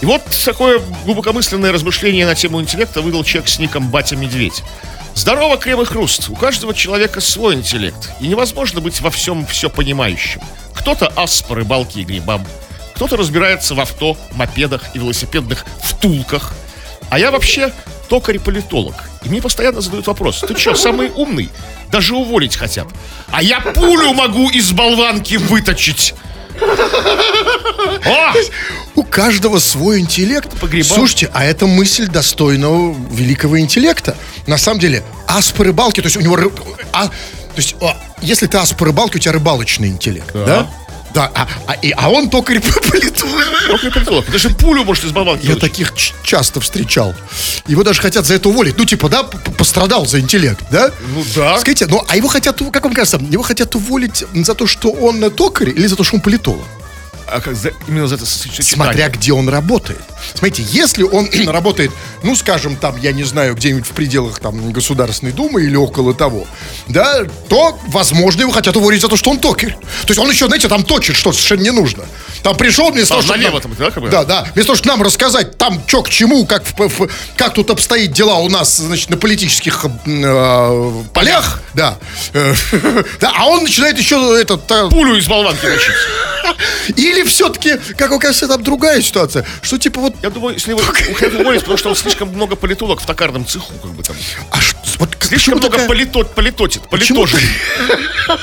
[0.02, 4.62] И вот такое глубокомысленное размышление на тему интеллекта выдал человек с ником Батя Медведь.
[5.16, 6.28] Здорово, Крем и Хруст.
[6.28, 8.12] У каждого человека свой интеллект.
[8.20, 10.42] И невозможно быть во всем все понимающим.
[10.74, 12.46] Кто-то ас по рыбалке и грибам.
[12.96, 16.54] Кто-то разбирается в авто, мопедах и велосипедных втулках.
[17.10, 17.72] А я вообще
[18.08, 18.96] токарь-политолог.
[19.24, 20.43] И мне постоянно задают вопрос.
[20.48, 21.50] Ты что, самый умный?
[21.91, 22.88] Даже уволить хотят.
[23.32, 26.13] А я пулю могу из болванки выточить.
[28.06, 28.34] О!
[28.96, 30.50] У каждого свой интеллект.
[30.60, 30.96] По грибам.
[30.98, 34.15] Слушайте, а это мысль достойного великого интеллекта.
[34.48, 36.36] На самом деле, ас по рыбалке, то есть у него...
[36.36, 36.52] ры-
[36.93, 37.13] а, то
[37.58, 40.46] есть, а, если ты ас по рыбалке, у тебя рыбалочный интеллект, да?
[40.46, 40.70] Да,
[41.25, 43.41] а, а, и- а он токарь по политологу.
[43.67, 44.32] Токарь-политолог.
[44.32, 47.15] Даже пулю может из болванки Я таких часто встречал.
[47.67, 48.77] Его даже хотят за это уволить.
[48.77, 50.91] Ну, типа, да, пострадал за интеллект, да?
[51.13, 51.60] Ну да.
[51.60, 55.30] Скажите, ну, а его хотят, как вам кажется, его хотят уволить за то, что он
[55.32, 56.65] токарь или за то, что он политолог?
[57.30, 58.63] А как за- именно за это сочетание?
[58.63, 60.00] Смотря где он работает.
[60.34, 61.92] Смотрите, если он работает,
[62.24, 66.48] ну, скажем, там, я не знаю, где-нибудь в пределах там Государственной Думы или около того,
[66.88, 69.74] да, то, возможно, его хотят уволить за то, что он токарь.
[69.74, 72.06] То есть он еще, знаете, там точит, что совершенно не нужно.
[72.44, 74.10] Там пришел вместо А, того, чтобы нам- там, да, как бы?
[74.10, 74.42] Да, да.
[74.54, 78.12] Вместо того, чтобы нам рассказать там, что к чему, как, в- в- как тут обстоит
[78.13, 81.98] дела у нас, значит, на политических э, полях, да.
[82.34, 82.54] Э,
[83.20, 84.66] да, а он начинает еще этот...
[84.92, 85.92] Пулю из болванки точить.
[86.96, 91.34] или все-таки, как кажется, там другая ситуация, что типа вот Я думаю, если его хотят
[91.34, 94.15] уволить, потому что он слишком много политолог в токарном цеху, как бы там.
[94.51, 97.39] А ш- вот Слишком много такая, политот, политотит, политожит.
[98.27, 98.38] а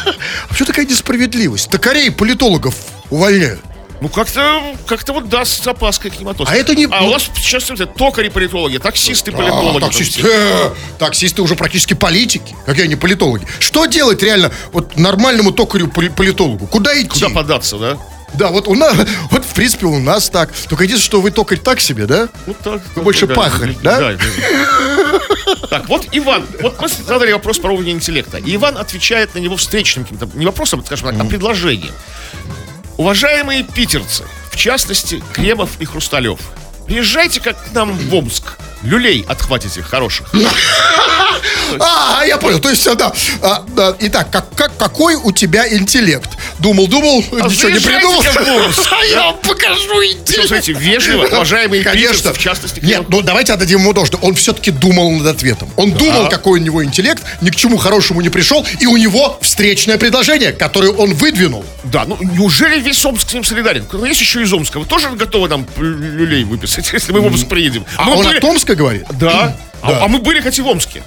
[0.48, 1.70] почему такая несправедливость?
[1.70, 2.74] Токарей, политологов
[3.10, 3.60] увольняют.
[4.00, 6.54] Ну, как-то, как-то вот да, с опаской к ним относятся.
[6.54, 11.54] А это не- А у нас сейчас это, токари-политологи, таксисты, А, таксисты, э, таксисты уже
[11.54, 12.54] практически политики.
[12.66, 13.46] Какие они политологи?
[13.60, 16.66] Что делать реально вот нормальному токарю поли- политологу?
[16.66, 17.08] Куда идти?
[17.08, 17.96] Куда податься, да?
[18.34, 18.96] Да, вот у нас,
[19.30, 20.50] вот в принципе у нас так.
[20.68, 22.28] Только единственное, что вы токарь так себе, да?
[22.46, 24.16] Ну, так, Вы больше пахарь, да?
[25.70, 28.38] Так, вот Иван, вот мы задали вопрос про уровень интеллекта.
[28.38, 31.92] И Иван отвечает на него встречным каким-то, не вопросом, скажем так, а предложением.
[32.96, 36.38] Уважаемые питерцы, в частности, Кремов и Хрусталев,
[36.86, 38.56] приезжайте как к нам в Омск.
[38.84, 40.28] Люлей отхватите хороших.
[41.80, 42.58] А, я понял.
[42.60, 43.12] То есть, а, да.
[43.42, 43.96] А, да.
[44.00, 46.30] Итак, как, как, какой у тебя интеллект?
[46.58, 48.22] Думал, думал, ничего не придумал.
[48.90, 50.48] А я вам покажу интеллект.
[50.48, 52.32] смотрите, вежливо, уважаемые Конечно.
[52.32, 54.20] в частности, Нет, ну давайте отдадим ему должное.
[54.20, 55.68] Он все-таки думал над ответом.
[55.76, 59.38] Он думал, какой у него интеллект, ни к чему хорошему не пришел, и у него
[59.42, 61.64] встречное предложение, которое он выдвинул.
[61.84, 63.86] Да, ну неужели весь Омск с ним солидарен?
[63.92, 64.78] Ну, Есть еще из Омска.
[64.78, 67.84] Вы тоже готовы нам люлей выписать, если мы в Омск приедем?
[67.96, 69.06] А Мы он были- от Томска говорит?
[69.18, 69.56] Да.
[69.82, 71.02] А, а мы были хоть и в Омске.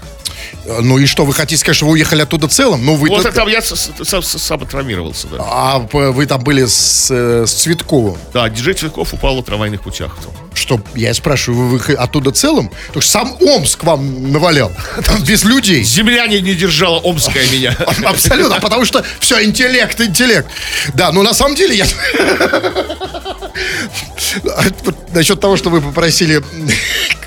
[0.65, 2.85] Э, Ну и что, вы хотите сказать, что вы уехали оттуда целым?
[2.85, 5.37] Ну вы Вот это там я сам, травмировался, да.
[5.39, 8.17] А вы там были с, э, с Цветковым.
[8.33, 10.17] Да, диджей Цветков упал на трамвайных путях.
[10.53, 12.69] Что, я спрашиваю, вы, оттуда целым?
[12.93, 14.71] То есть сам Омск вам навалял,
[15.05, 15.83] там без людей.
[15.83, 17.75] Земля не, не держала Омская меня.
[18.05, 20.47] Абсолютно, потому что все, интеллект, интеллект.
[20.93, 21.85] Да, но на самом деле я...
[24.43, 26.43] Вот Насчет того, что вы попросили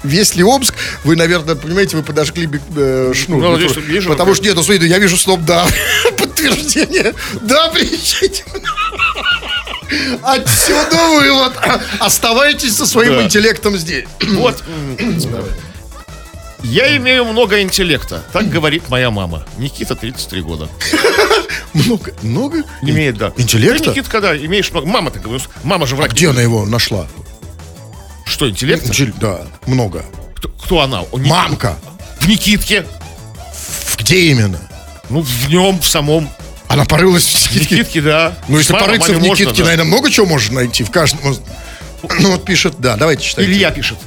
[0.03, 3.43] весь ли Омск, вы, наверное, понимаете, вы подожгли э, шнур.
[3.43, 4.11] Ну, надеюсь, вижу.
[4.11, 5.67] Потому что, нет, ну смотрите, я вижу слов «да».
[6.19, 7.15] Подтверждение.
[7.43, 8.45] Да, приезжайте.
[10.23, 11.53] Отсюда вывод.
[11.99, 13.23] Оставайтесь со своим Да.
[13.25, 14.05] интеллектом здесь.
[14.29, 14.63] Вот.
[16.63, 19.47] Я имею много интеллекта, так говорит моя мама.
[19.57, 20.69] Никита, 33 года.
[21.75, 22.63] Много, много?
[22.83, 23.33] Имеет, да.
[23.37, 23.85] Интеллекта?
[23.85, 24.87] Ты, Никита, когда имеешь много...
[24.87, 25.23] Мама так.
[25.63, 26.13] Мама же врач.
[26.13, 27.07] Где она его нашла?
[28.27, 28.87] Что, интеллект?
[28.87, 30.05] Интель- Да, много.
[30.37, 31.03] Кто, кто она?
[31.03, 31.77] Он Ник- Мамка.
[32.21, 32.87] В Никитке.
[33.99, 34.59] Где именно?
[35.09, 36.29] Ну, в нем, в самом.
[36.69, 37.75] Она порылась в В Никитке.
[37.77, 38.39] Никитке, да.
[38.49, 39.69] Ну, если Мама, порыться в маме можно, Никитке, да.
[39.71, 41.21] наверное, много чего можно найти в каждом.
[42.03, 43.51] Ну, вот пишет, да, давайте читайте.
[43.51, 43.99] Илья пишет.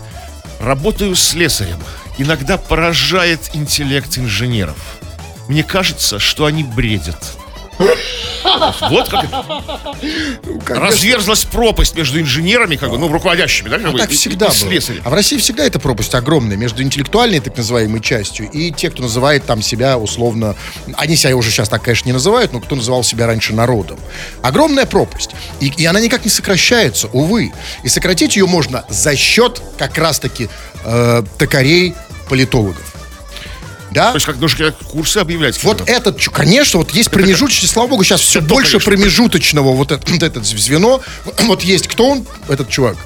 [0.59, 1.77] Работаю слесарем.
[2.17, 4.77] Иногда поражает интеллект инженеров.
[5.47, 7.21] Мне кажется, что они бредят.
[8.89, 9.45] Вот как это.
[10.67, 14.47] разверзлась пропасть между инженерами, как бы, ну, руководящими, да, А бы, так и- и- всегда
[14.47, 14.57] и было.
[14.57, 15.01] слесарями.
[15.05, 19.01] А в России всегда эта пропасть огромная между интеллектуальной, так называемой, частью и те, кто
[19.03, 20.55] называет там себя условно...
[20.97, 23.97] Они себя уже сейчас так, конечно, не называют, но кто называл себя раньше народом.
[24.41, 25.31] Огромная пропасть.
[25.59, 27.53] И, и она никак не сокращается, увы.
[27.83, 30.49] И сократить ее можно за счет как раз-таки
[30.83, 31.95] э, токарей,
[32.29, 32.92] политологов.
[33.93, 34.09] Да?
[34.09, 35.63] То есть, как нужно курсы объявлять.
[35.63, 38.91] Вот этот, чу- конечно, вот есть промежуточный, слава богу, сейчас все Это больше конечно.
[38.91, 41.01] промежуточного вот это, вот это звено.
[41.39, 42.97] Вот есть кто он, этот чувак?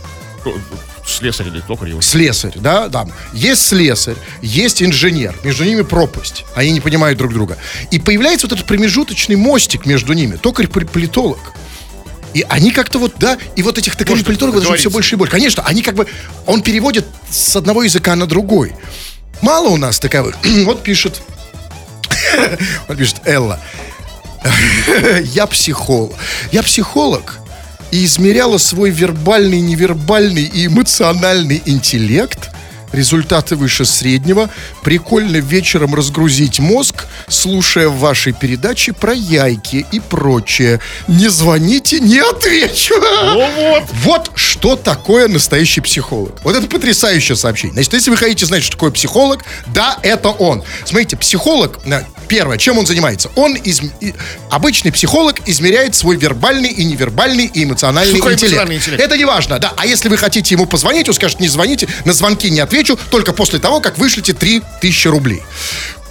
[1.05, 2.01] Слесарь или токарь его.
[2.01, 3.07] Слесарь, да, да.
[3.33, 5.35] Есть слесарь, есть инженер.
[5.43, 6.45] Между ними пропасть.
[6.53, 7.57] Они не понимают друг друга.
[7.91, 10.35] И появляется вот этот промежуточный мостик между ними.
[10.35, 11.39] Токарь-политолог.
[12.33, 15.17] И они как-то вот, да, и вот этих токарей Можно политологов даже все больше и
[15.17, 15.31] больше.
[15.31, 16.07] Конечно, они как бы,
[16.45, 18.75] он переводит с одного языка на другой.
[19.41, 20.35] Мало у нас таковых.
[20.65, 21.21] вот пишет,
[22.87, 23.59] вот пишет Элла.
[25.23, 26.13] Я психолог.
[26.51, 27.39] Я психолог
[27.91, 32.49] и измеряла свой вербальный, невербальный и эмоциональный интеллект.
[32.91, 34.49] Результаты выше среднего.
[34.83, 40.79] Прикольно вечером разгрузить мозг, слушая в вашей передаче про яйки и прочее.
[41.07, 42.95] Не звоните, не отвечу.
[42.99, 43.83] Ну вот.
[44.03, 46.39] Вот что такое настоящий психолог.
[46.43, 47.73] Вот это потрясающее сообщение.
[47.73, 50.63] Значит, если вы хотите знать, что такое психолог, да, это он.
[50.85, 53.29] Смотрите, психолог, э, первое, чем он занимается?
[53.35, 54.13] Он, изм- и-
[54.49, 58.43] обычный психолог, измеряет свой вербальный и невербальный и эмоциональный интеллект.
[58.43, 59.03] эмоциональный интеллект?
[59.03, 59.73] Это не важно, да.
[59.75, 63.33] А если вы хотите ему позвонить, он скажет, не звоните, на звонки не отвечу, только
[63.33, 65.43] после того, как вышлете 3000 рублей.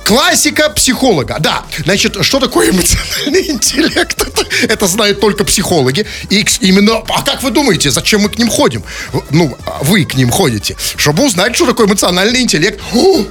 [0.07, 1.39] Классика психолога.
[1.41, 4.23] Да, значит, что такое эмоциональный интеллект?
[4.23, 6.07] Это, это знают только психологи.
[6.31, 8.85] И именно, а как вы думаете, зачем мы к ним ходим?
[9.31, 12.81] Ну, а вы к ним ходите, чтобы узнать, что такое эмоциональный интеллект.
[12.95, 13.25] О,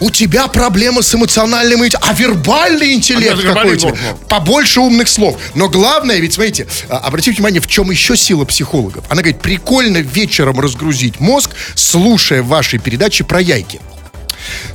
[0.00, 4.18] у тебя проблема с эмоциональным интеллектом, а вербальный интеллект А, вербальный какой норм, норм.
[4.26, 5.38] Побольше умных слов.
[5.54, 9.04] Но главное, ведь смотрите, а, обратите внимание, в чем еще сила психологов.
[9.10, 13.80] Она говорит, прикольно вечером разгрузить мозг, слушая ваши передачи про яйки.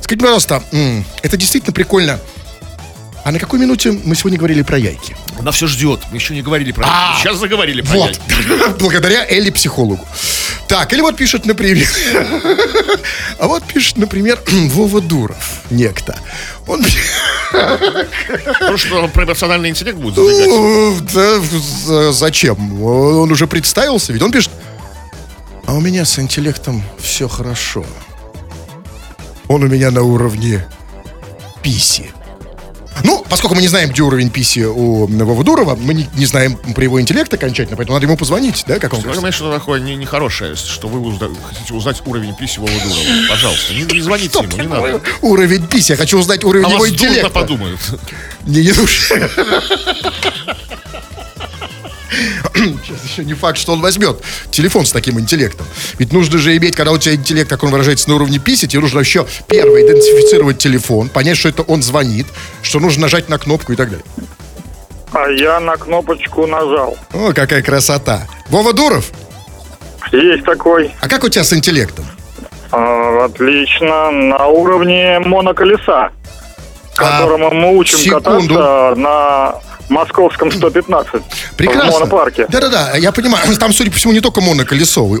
[0.00, 0.62] Скажите, пожалуйста,
[1.22, 2.18] это действительно прикольно.
[3.24, 5.16] А на какой минуте мы сегодня говорили про яйки?
[5.38, 6.00] Она все ждет.
[6.10, 8.06] Мы еще не говорили про А, Сейчас заговорили про Вот.
[8.10, 8.20] яйки.
[8.80, 10.04] Благодаря Элли психологу.
[10.66, 11.86] Так, или вот пишет, например...
[13.38, 16.18] А вот пишет, например, Вова Дуров, некто.
[16.66, 16.84] Он...
[17.52, 22.14] Ну что, про эмоциональный интеллект будет задвигать?
[22.14, 22.82] Зачем?
[22.82, 24.50] Он уже представился, ведь он пишет,
[25.66, 27.84] а у меня с интеллектом все хорошо.
[29.52, 30.66] Он у меня на уровне
[31.62, 32.10] писи.
[33.04, 36.56] Ну, поскольку мы не знаем, где уровень писи у Вовы Дурова, мы не, не знаем
[36.56, 39.16] про его интеллект окончательно, поэтому надо ему позвонить, да, как он говорит.
[39.16, 43.28] понимаете, что такое не- нехорошее, что вы узна- хотите узнать уровень писи Вовы Дурова.
[43.28, 45.02] Пожалуйста, не, не звоните Что ему, не надо.
[45.20, 45.92] Уровень писи.
[45.92, 47.28] Я хочу узнать уровень А его вас интеллекта.
[47.28, 47.78] подумают.
[48.46, 49.22] Не, не слушай.
[52.54, 54.16] Сейчас еще не факт, что он возьмет
[54.50, 55.66] телефон с таким интеллектом.
[55.98, 58.80] Ведь нужно же иметь, когда у тебя интеллект, как он выражается, на уровне писи, тебе
[58.82, 62.26] нужно еще первое идентифицировать телефон, понять, что это он звонит,
[62.62, 64.04] что нужно нажать на кнопку и так далее.
[65.12, 66.96] А я на кнопочку нажал.
[67.12, 68.26] О, какая красота.
[68.48, 69.10] Вова Дуров,
[70.10, 70.90] Есть такой.
[71.00, 72.06] а как у тебя с интеллектом?
[72.70, 74.10] А, отлично.
[74.10, 76.10] На уровне моноколеса,
[76.94, 78.54] которому мы учим А, секунду.
[78.54, 79.54] кататься на
[79.92, 81.22] московском 115.
[81.56, 81.90] Прекрасно.
[81.90, 82.46] В монопарке.
[82.48, 83.44] Да-да-да, я понимаю.
[83.60, 85.20] Там, судя по всему, не только моноколесо, э,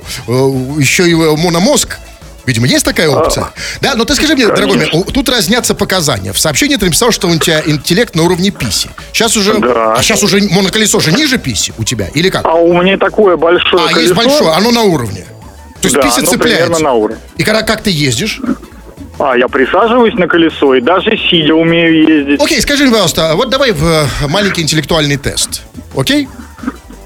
[0.78, 1.98] еще и э, мономозг.
[2.44, 3.50] Видимо, есть такая опция?
[3.80, 4.98] Да, но ты скажи мне, дорогой мой, конечно.
[4.98, 6.32] у- тут разнятся показания.
[6.32, 8.90] В сообщении ты написал, что у тебя интеллект на уровне писи.
[9.12, 9.92] Сейчас уже, Да.
[9.94, 12.44] а сейчас уже моноколесо же ниже писи у тебя, или как?
[12.44, 14.00] А у меня такое большое А, колесо.
[14.00, 15.24] есть большое, оно на уровне.
[15.80, 16.38] То есть Да, оно цепляется.
[16.38, 17.22] примерно на уровне.
[17.36, 18.40] И когда как ты ездишь?
[19.18, 22.40] А, я присаживаюсь на колесо и даже сидя умею ездить.
[22.40, 25.62] Окей, скажи пожалуйста, вот давай в э, маленький интеллектуальный тест.
[25.96, 26.28] Окей?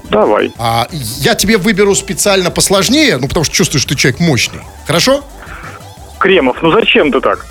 [0.09, 0.53] Давай.
[0.57, 4.61] А я тебе выберу специально посложнее, ну, потому что чувствую, что ты человек мощный.
[4.85, 5.23] Хорошо?
[6.19, 7.45] Кремов, ну зачем ты так?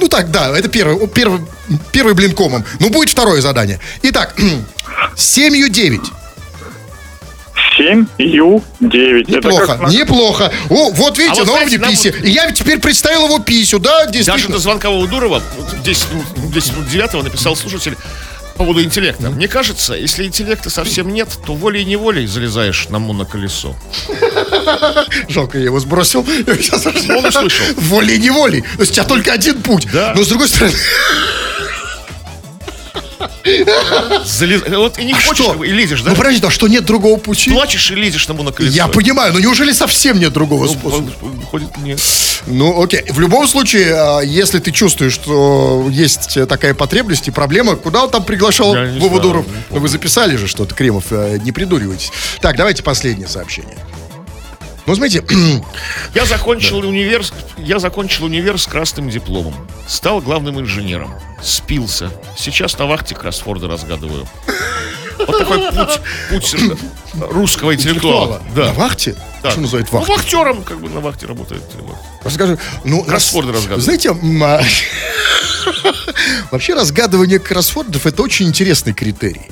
[0.00, 1.40] Ну так, да, это первый, первый,
[1.92, 2.64] первый блин комом.
[2.78, 3.80] Ну, будет второе задание.
[4.02, 4.34] Итак,
[5.16, 6.00] семью 9.
[7.80, 9.28] 7 Ю 9.
[9.28, 10.52] Неплохо, неплохо.
[10.68, 12.14] О, вот видите, А вот на уровне писи.
[12.22, 14.52] И я теперь представил его писю, да, Даже действительно.
[14.54, 17.96] до звонка Вовы Дурова, вот 10 минут, 10 минут 9 написал слушатель
[18.52, 19.30] по поводу интеллекта.
[19.30, 23.74] Мне кажется, если интеллекта совсем нет, то волей-неволей залезаешь на моноколесо.
[25.30, 26.22] Жалко, я его сбросил.
[26.46, 27.64] Я сейчас уже- Он услышал.
[27.76, 28.60] Волей-неволей.
[28.60, 29.88] То есть у тебя только один путь.
[29.90, 30.12] Да.
[30.14, 30.74] Но с другой стороны...
[34.24, 35.64] Залез- Вот и не хочешь, Что?
[35.64, 36.10] и лезешь, да?
[36.10, 37.50] Ну, подожди, а что, нет другого пути?
[37.50, 38.74] Плачешь и лезешь тому на колесо.
[38.74, 41.10] Я понимаю, но неужели совсем нет другого Ну, способа?
[41.20, 42.00] Выходит, нет.
[42.46, 43.04] Ну, окей.
[43.10, 48.04] В любом случае, а, если ты чувствуешь, что есть э, такая потребность и проблема, куда
[48.04, 49.46] он там приглашал знаю, Дуров?
[49.70, 52.10] Ну, вы записали же что-то, Кремов, э, не придуривайтесь.
[52.40, 53.76] Так, давайте последнее сообщение.
[54.86, 55.24] Ну, смотрите,
[56.14, 57.22] Я закончил универ,
[57.58, 59.54] я закончил универ с красным дипломом.
[59.86, 61.14] Стал главным инженером.
[61.42, 62.10] Спился.
[62.36, 64.26] Сейчас на вахте кроссфорды разгадываю.
[65.18, 66.56] Вот такой путь, путь
[67.30, 68.40] русского интеллектуала.
[68.48, 68.72] на Да.
[68.72, 69.14] вахте?
[69.42, 69.50] Да.
[69.50, 70.16] Что называют Ну, вахтой?
[70.16, 71.62] вахтером, как бы на вахте работает.
[72.24, 73.84] Расскажи, ну, Кроссворды разгадывать.
[73.84, 74.60] Знаете, м, а,
[76.50, 79.42] вообще разгадывание кроссвордов это очень интересный критерий.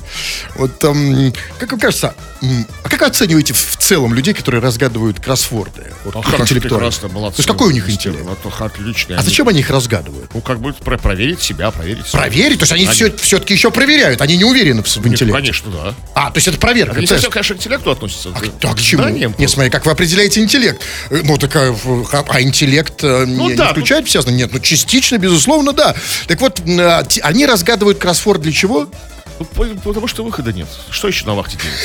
[0.55, 2.13] Вот, ам, как вам кажется,
[2.83, 5.91] а как оцениваете в целом людей, которые разгадывают кроссворды?
[6.05, 7.37] Вот, А прекрасно, молодцы.
[7.37, 8.23] То есть какой у них интеллект?
[8.23, 9.15] это отличный.
[9.15, 10.31] А Они- зачем они их разгадывают?
[10.33, 12.19] Ну, как бы про- проверить себя, проверить себя.
[12.19, 12.59] Проверить?
[12.59, 15.31] То есть они Они- все, все-таки еще проверяют, они не уверены в, в Нет, интеллекте.
[15.33, 15.93] конечно, да.
[16.13, 18.29] А, то есть это проверка, Это не совсем, конечно, к интеллекту относится.
[18.33, 19.03] А, к- а к чему?
[19.03, 19.53] знаниям Не, просто.
[19.55, 20.81] смотри, как вы определяете интеллект?
[21.09, 21.75] Э, Ну, такая,
[22.27, 24.23] а интеллект э, не, Ну не да, включает в себя?
[24.31, 25.95] Нет, ну частично, безусловно, да.
[26.27, 28.89] Так вот, а, они разгадывают кроссворд для чего?
[29.39, 30.67] Ну, по- Потому что выхода нет.
[30.91, 31.77] Что еще на вахте делать?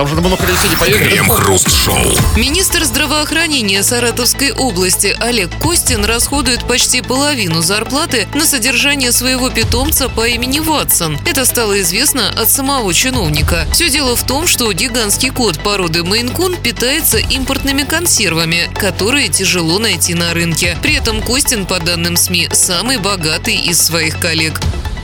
[0.00, 1.08] Там же не поедешь.
[1.08, 1.94] Крем-хруст-шоу.
[2.34, 10.26] Министр здравоохранения Саратовской области Олег Костин расходует почти половину зарплаты на содержание своего питомца по
[10.26, 11.18] имени Ватсон.
[11.26, 13.66] Это стало известно от самого чиновника.
[13.74, 20.14] Все дело в том, что гигантский кот породы Мейн-кун питается импортными консервами, которые тяжело найти
[20.14, 20.78] на рынке.
[20.80, 24.58] При этом Костин, по данным СМИ, самый богатый из своих коллег.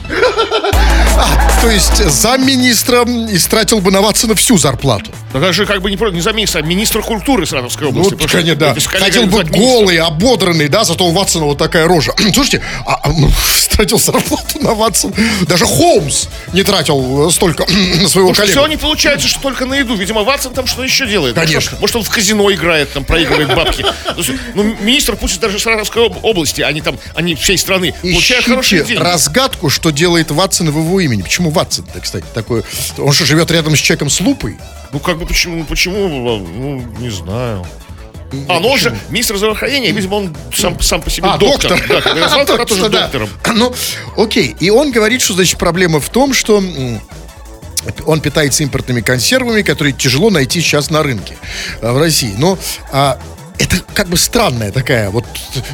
[1.63, 5.11] То есть замминистра истратил бы на Ватсона всю зарплату.
[5.37, 8.11] Да даже как бы не, не замминистра, а министр культуры Саратовской области.
[8.13, 8.99] Ну, Потому что конечно, да.
[8.99, 12.15] Хотел бы голый, ободранный, да, зато у Ватсона вот такая рожа.
[12.35, 13.31] Слушайте, а, а, ну,
[13.71, 15.13] тратил зарплату на Ватсон.
[15.47, 17.67] Даже Холмс не тратил э, столько
[18.01, 18.61] на своего Потому коллегу.
[18.61, 19.95] все не получается, что только на еду.
[19.95, 21.35] Видимо, Ватсон там что еще делает?
[21.35, 21.57] Конечно.
[21.73, 23.85] Может, может, он в казино играет, там проигрывает бабки.
[24.17, 24.23] Ну,
[24.55, 29.03] Ну, министр пусть даже Саратовской об- области, они там, они всей страны, получают хорошие деньги.
[29.03, 31.23] разгадку, что делает Ватсон в его имени.
[31.23, 32.63] Почему Ватсон-то, кстати, такой?
[32.99, 34.57] Он что, живет рядом с человеком с лупой?
[34.93, 37.67] Ну, как бы, почему, почему, ну, не знаю.
[38.49, 41.79] А, ну он же министр здравоохранения, видимо, он сам, сам по себе А, доктор.
[41.79, 42.03] доктор.
[42.05, 43.29] Да, назвал, тогда тоже доктором.
[43.55, 43.73] Ну,
[44.17, 44.57] окей.
[44.59, 46.63] И он говорит, что, значит, проблема в том, что
[48.05, 51.37] он питается импортными консервами, которые тяжело найти сейчас на рынке
[51.81, 52.35] э, в России.
[52.37, 52.59] Но
[52.91, 53.19] а,
[53.59, 55.25] это как бы странная такая, вот,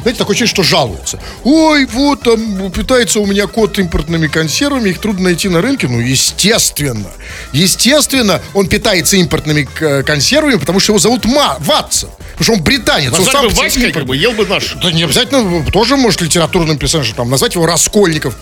[0.01, 1.19] знаете, такое ощущение, что жалуются.
[1.43, 5.87] Ой, вот там питается у меня кот импортными консервами, их трудно найти на рынке.
[5.87, 7.09] Ну, естественно.
[7.51, 12.09] Естественно, он питается импортными к- консервами, потому что его зовут Ма, Ватсон.
[12.37, 13.11] Потому что он британец.
[13.13, 14.75] он Назвали бы Васькой, как бы, ел бы наш.
[14.81, 18.35] Да не обязательно, тоже может литературным персонажем, там, назвать его Раскольников.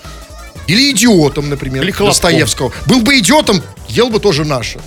[0.67, 1.91] Или идиотом, например, Или.
[1.91, 2.71] Достоевского.
[2.85, 4.79] Был бы идиотом, ел бы тоже наше.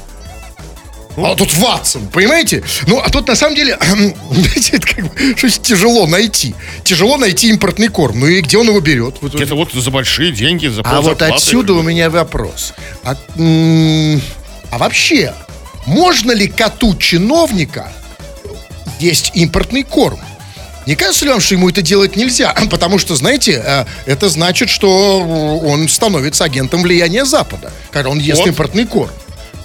[1.16, 1.26] Ну.
[1.26, 2.62] А тут Ватсон, понимаете?
[2.86, 3.78] Ну, а тут на самом деле,
[4.30, 6.54] знаете, это как бы что тяжело найти.
[6.82, 8.20] Тяжело найти импортный корм.
[8.20, 9.16] Ну и где он его берет?
[9.20, 12.74] Вот- Где-то вот за большие деньги, за а вот отсюда у меня вопрос.
[13.04, 13.16] А,
[14.70, 15.34] а вообще,
[15.86, 17.92] можно ли коту чиновника
[18.98, 20.18] есть импортный корм?
[20.86, 22.52] Не кажется ли вам, что ему это делать нельзя?
[22.70, 25.20] Потому что, знаете, э, это значит, что
[25.64, 28.48] он становится агентом влияния Запада, когда он ест Кот?
[28.48, 29.10] импортный корм.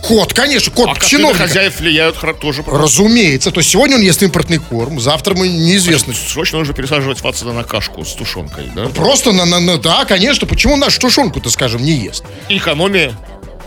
[0.01, 1.47] Кот, конечно, кот А чиновника.
[1.47, 2.63] хозяев влияют тоже.
[2.63, 2.83] правда.
[2.83, 3.51] Разумеется.
[3.51, 6.13] То есть сегодня он ест импортный корм, завтра мы неизвестно.
[6.13, 8.85] Срочно нужно пересаживать Ватсона на кашку с тушенкой, да?
[8.87, 10.47] Просто на, на, на- да, конечно.
[10.47, 12.23] Почему нашу тушенку-то, скажем, не ест?
[12.47, 13.13] Экономия.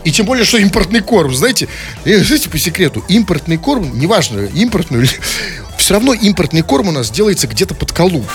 [0.03, 1.69] И тем более, что импортный корм, знаете,
[2.03, 5.09] э, знаете, по секрету, импортный корм, неважно, импортный или...
[5.77, 8.25] Все равно импортный корм у нас делается где-то под Колумб.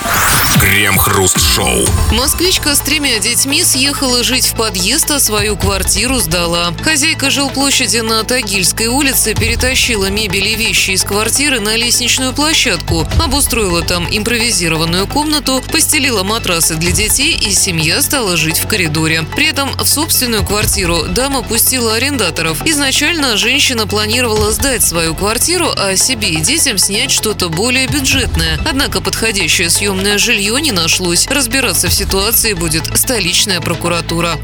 [0.59, 1.85] Крем-хруст-шоу.
[2.11, 6.73] Москвичка с тремя детьми съехала жить в подъезд, а свою квартиру сдала.
[6.83, 13.83] Хозяйка жилплощади на Тагильской улице перетащила мебель и вещи из квартиры на лестничную площадку, обустроила
[13.83, 19.23] там импровизированную комнату, постелила матрасы для детей, и семья стала жить в коридоре.
[19.35, 22.65] При этом в собственную квартиру дама пустила арендаторов.
[22.65, 28.59] Изначально женщина планировала сдать свою квартиру, а себе и детям снять что-то более бюджетное.
[28.69, 31.27] Однако подходящее съемное жилье не нашлось.
[31.27, 34.37] Разбираться в ситуации будет столичная прокуратура.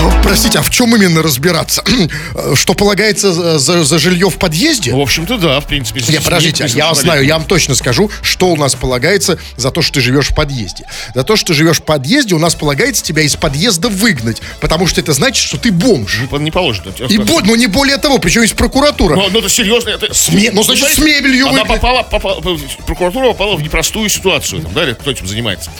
[0.00, 1.82] А, Простите, а в чем именно разбираться?
[2.54, 4.92] Что полагается за, за- жилье в подъезде?
[4.92, 6.00] В общем-то, да, в принципе.
[6.08, 9.94] Нет, подождите, я знаю, я вам точно скажу, что у нас полагается за то, что
[9.94, 10.84] ты живешь в подъезде.
[11.14, 14.86] За то, что ты живешь в подъезде, у нас полагается тебя из подъезда выгнать, потому
[14.86, 16.20] что это значит, что ты бомж.
[16.32, 16.92] Не положено.
[17.08, 19.16] И бо- но не более того, причем есть прокуратура.
[19.16, 19.90] Ну, ну, это серьезно.
[19.90, 20.06] Это...
[20.32, 21.80] ме- ну, значит, с мебелью Она выгнать.
[21.80, 22.40] попала, попала-
[22.86, 24.62] прокуратура попала в непростую ситуацию.
[24.62, 25.70] Там, да, или кто этим занимается.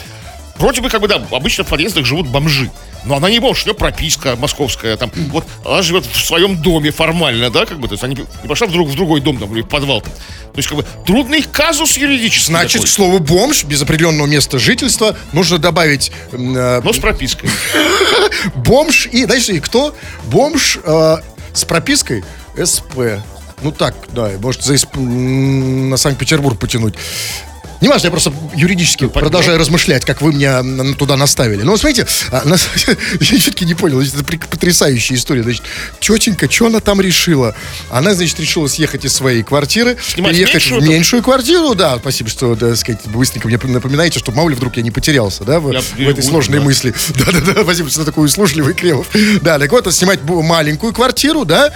[0.57, 2.71] Вроде бы, как бы, да, обычно в подъездах живут бомжи.
[3.05, 6.91] Но она не бомж, у нее прописка московская, там, вот, она живет в своем доме
[6.91, 9.53] формально, да, как бы, то есть она не пошла в, друг, в другой дом, там,
[9.53, 10.01] или в подвал.
[10.01, 10.11] там.
[10.11, 12.47] То есть, как бы, трудный казус юридический.
[12.47, 12.87] Значит, такой.
[12.87, 17.49] к слову, бомж без определенного места жительства нужно добавить э, Но с пропиской.
[18.55, 19.95] бомж и, знаешь, и кто?
[20.25, 21.17] Бомж э,
[21.53, 22.23] с пропиской
[22.61, 23.21] СП.
[23.61, 26.95] Ну так, да, может за на Санкт-Петербург потянуть.
[27.81, 30.63] Не важно, я просто юридически продолжаю размышлять, как вы меня
[30.95, 31.63] туда наставили.
[31.63, 32.43] Но смотрите, а,
[33.19, 35.43] я все-таки не понял, это потрясающая история.
[35.43, 35.63] Значит,
[35.99, 37.55] тетенька, что она там решила?
[37.89, 41.75] Она, значит, решила съехать из своей квартиры, Снимать переехать меньшую в меньшую квартиру.
[41.75, 45.43] Да, спасибо, что, так сказать, быстренько мне напоминаете, что мало ли вдруг я не потерялся,
[45.43, 46.65] да, в, Я в этой сложной да.
[46.65, 46.93] мысли.
[47.15, 49.07] Да-да-да, спасибо, что такой услужливый Кремов.
[49.41, 51.71] Да, так вот, снимать маленькую квартиру, да,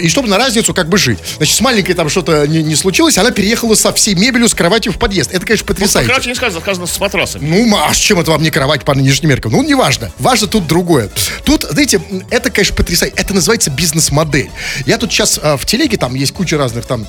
[0.00, 1.18] и чтобы на разницу как бы жить.
[1.36, 4.92] Значит, с маленькой там что-то не, не случилось, она переехала со всей мебелью с кроватью
[4.92, 5.32] в подъезд.
[5.32, 6.06] Это, конечно, По потрясающе.
[6.08, 7.46] кровати не сказано, сказано с матрасами.
[7.46, 9.52] Ну, а с чем это вам не кровать по нынешним меркам?
[9.52, 10.10] Ну, неважно.
[10.18, 11.10] Важно тут другое.
[11.44, 13.14] Тут, знаете, это, конечно, потрясающе.
[13.16, 14.50] Это называется бизнес-модель.
[14.84, 17.06] Я тут сейчас в телеге, там есть куча разных там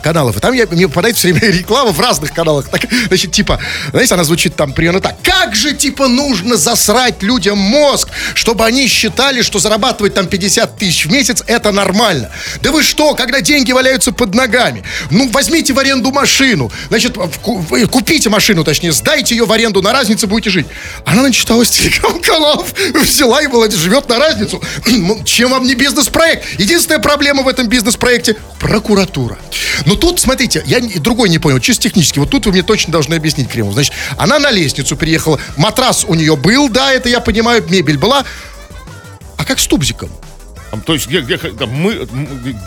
[0.00, 0.36] каналов.
[0.36, 2.68] И там я, мне попадает все время реклама в разных каналах.
[2.68, 5.16] Так, значит, типа, знаете, она звучит там примерно так.
[5.22, 11.06] Как же, типа, нужно засрать людям мозг, чтобы они считали, что зарабатывать там 50 тысяч
[11.06, 12.30] в месяц это нормально.
[12.62, 14.84] Да вы что, когда деньги валяются под ногами?
[15.10, 16.70] Ну, возьмите в аренду машину.
[16.88, 20.66] Значит, вы купите машину, точнее, сдайте ее в аренду, на разницу будете жить.
[21.04, 24.62] Она начиталась телеграм-каналов, взяла и была, живет на разницу.
[25.24, 26.44] Чем вам не бизнес-проект?
[26.58, 29.38] Единственная проблема в этом бизнес-проекте– прокуратура.
[29.90, 32.20] Но тут, смотрите, я другой не понял, чисто технически.
[32.20, 33.74] Вот тут вы мне точно должны объяснить, Кремов.
[33.74, 38.24] Значит, она на лестницу приехала, матрас у нее был, да, это я понимаю, мебель была.
[39.36, 40.08] А как с тубзиком?
[40.86, 42.06] То есть, где, где, там, мы,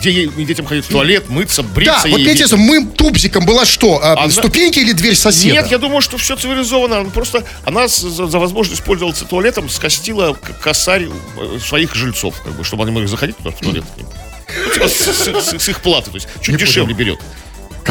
[0.00, 2.02] где детям ходить в туалет, мыться, бриться.
[2.04, 4.00] Да, вот мне интересно, мы тубзиком была что?
[4.02, 5.54] а, Она- Ступеньки или дверь соседа?
[5.54, 6.98] Нет, я думаю, что все цивилизованно.
[6.98, 11.08] Она Просто она за, за возможность пользоваться туалетом скостила косарь
[11.38, 13.84] э, своих жильцов, как бы, чтобы они могли заходить туда в туалет.
[13.96, 14.04] Ну,
[14.86, 17.18] с, их платы, то есть чуть дешевле берет.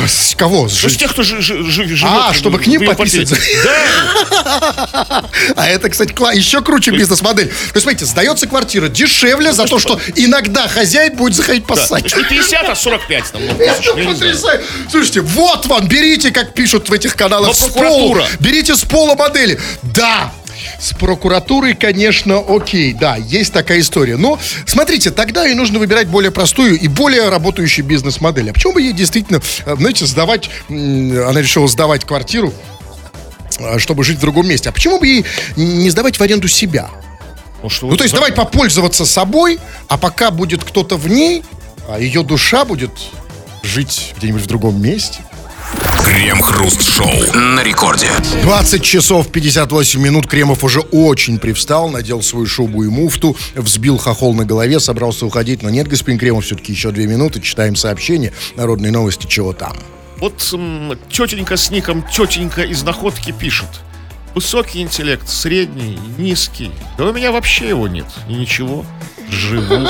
[0.08, 0.68] С кого?
[0.68, 2.04] С есть тех, кто жи- жи- жи- живет...
[2.04, 3.36] А, чтобы бы, к ним подписываться.
[3.64, 5.24] Да,
[5.56, 7.48] А это, кстати, еще круче бизнес-модель.
[7.50, 12.16] То есть, смотрите, сдается квартира дешевле за то, что иногда хозяин будет заходить поссать.
[12.16, 13.42] не 50, а 45 там.
[13.46, 14.64] ну, Это потрясающе.
[14.90, 18.28] Слушайте, вот вам, берите, как пишут в этих каналах, с пола.
[18.40, 19.60] Берите с пола модели.
[19.84, 20.34] Да,
[20.80, 24.18] с прокуратурой, конечно, окей, да, есть такая история.
[24.18, 28.50] Но, смотрите, тогда ей нужно выбирать более простую и более работающую бизнес-модель.
[28.50, 32.54] А почему бы ей действительно, э, знаете, сдавать, она решила сдавать квартиру,
[33.60, 34.70] э, чтобы жить в другом месте.
[34.70, 36.90] А почему бы ей не сдавать в аренду себя?
[37.62, 41.44] Ну, что Ну, то есть давай попользоваться собой, а пока будет кто-то в ней,
[41.88, 42.92] а ее душа будет
[43.64, 45.20] жить где-нибудь в другом месте.
[46.06, 48.10] Крем-хруст-шоу на рекорде.
[48.44, 50.28] 20 часов 58 минут.
[50.28, 55.64] Кремов уже очень привстал, надел свою шубу и муфту, взбил хохол на голове, собрался уходить.
[55.64, 57.40] Но нет, господин Кремов, все-таки еще две минуты.
[57.42, 58.34] Читаем сообщение.
[58.56, 59.76] Народные новости, чего там.
[60.18, 63.70] Вот м, тетенька с ником тетенька из находки пишет.
[64.36, 66.72] Высокий интеллект, средний, низкий.
[66.98, 68.06] Да у меня вообще его нет.
[68.28, 68.86] И ничего.
[69.30, 69.88] Живу.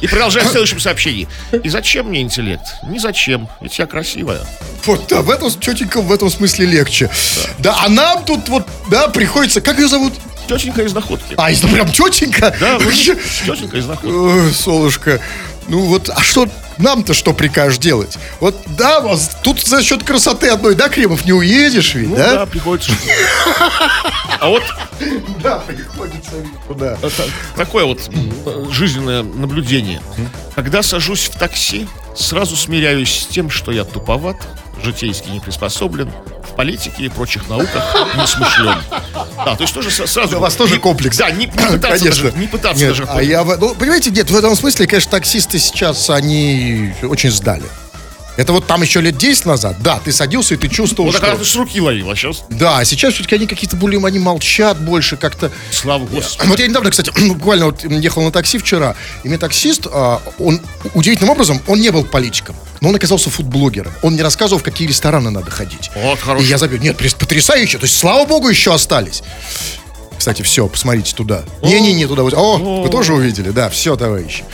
[0.00, 1.28] И, и продолжает в следующем сообщении.
[1.64, 2.64] И зачем мне интеллект?
[2.88, 3.48] Ни зачем.
[3.60, 4.40] Ведь я красивая.
[4.84, 7.10] Вот, да, в этом, тетенька в этом смысле легче.
[7.58, 7.76] Да.
[7.82, 9.60] а нам тут вот, да, приходится...
[9.60, 10.12] Как ее зовут?
[10.48, 11.34] Тетенька из находки.
[11.36, 12.54] А, это прям тетенька?
[12.60, 14.52] Да, вот тетенька из находки.
[14.52, 15.20] Солнышко.
[15.68, 16.48] Ну вот, а что
[16.78, 18.18] нам-то что прикажешь делать?
[18.40, 19.02] Вот, да,
[19.42, 22.46] тут за счет красоты одной, да, Кремов, не уедешь ведь, Ну да, да?
[22.46, 22.92] приходится.
[24.38, 24.62] А вот
[25.42, 26.32] Да, приходится.
[26.78, 26.98] Да.
[27.56, 28.00] такое вот
[28.70, 30.00] жизненное наблюдение.
[30.54, 34.36] Когда сажусь в такси, сразу смиряюсь с тем, что я туповат,
[34.82, 36.10] житейски не приспособлен,
[36.56, 38.78] политике и прочих науках не смышлен.
[39.44, 40.38] Да, то есть тоже сразу...
[40.38, 41.16] У вас тоже комплекс.
[41.16, 43.04] Да, не, пытаться даже, не пытаться даже...
[43.08, 47.64] А я, ну, понимаете, нет, в этом смысле, конечно, таксисты сейчас, они очень сдали.
[48.36, 51.36] Это вот там еще лет 10 назад, да, ты садился и ты чувствовал, Вот что...
[51.36, 54.78] ты с руки ловил, а сейчас, Да, а сейчас все-таки они какие-то более, они молчат
[54.78, 55.50] больше как-то.
[55.72, 56.48] слава господи.
[56.48, 60.60] Вот я недавно, кстати, буквально вот ехал на такси вчера, и мне таксист, а, он
[60.94, 63.92] удивительным образом, он не был политиком, но он оказался фудблогером.
[64.02, 65.90] Он не рассказывал, в какие рестораны надо ходить.
[65.94, 66.44] Вот, И хорошо.
[66.44, 69.22] я забил, нет, потрясающе, то есть, слава богу, еще остались.
[70.18, 71.44] Кстати, все, посмотрите туда.
[71.62, 72.22] Не-не-не, туда.
[72.22, 73.50] О, вы тоже увидели?
[73.50, 74.44] Да, все, товарищи.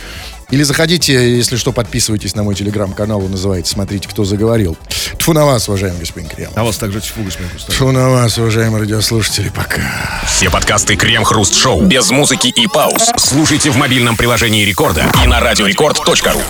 [0.53, 4.77] Или заходите, если что, подписывайтесь на мой телеграм-канал, он называется «Смотрите, кто заговорил».
[5.17, 6.55] Тфу на вас, уважаемый господин Кремов.
[6.55, 7.73] А вас также тьфу, господин Кустав.
[7.73, 9.81] Тфу на вас, уважаемые радиослушатели, пока.
[10.27, 16.43] Все подкасты Крем-хруст-шоу без музыки и пауз слушайте в мобильном приложении Рекорда и на радиорекорд.ру.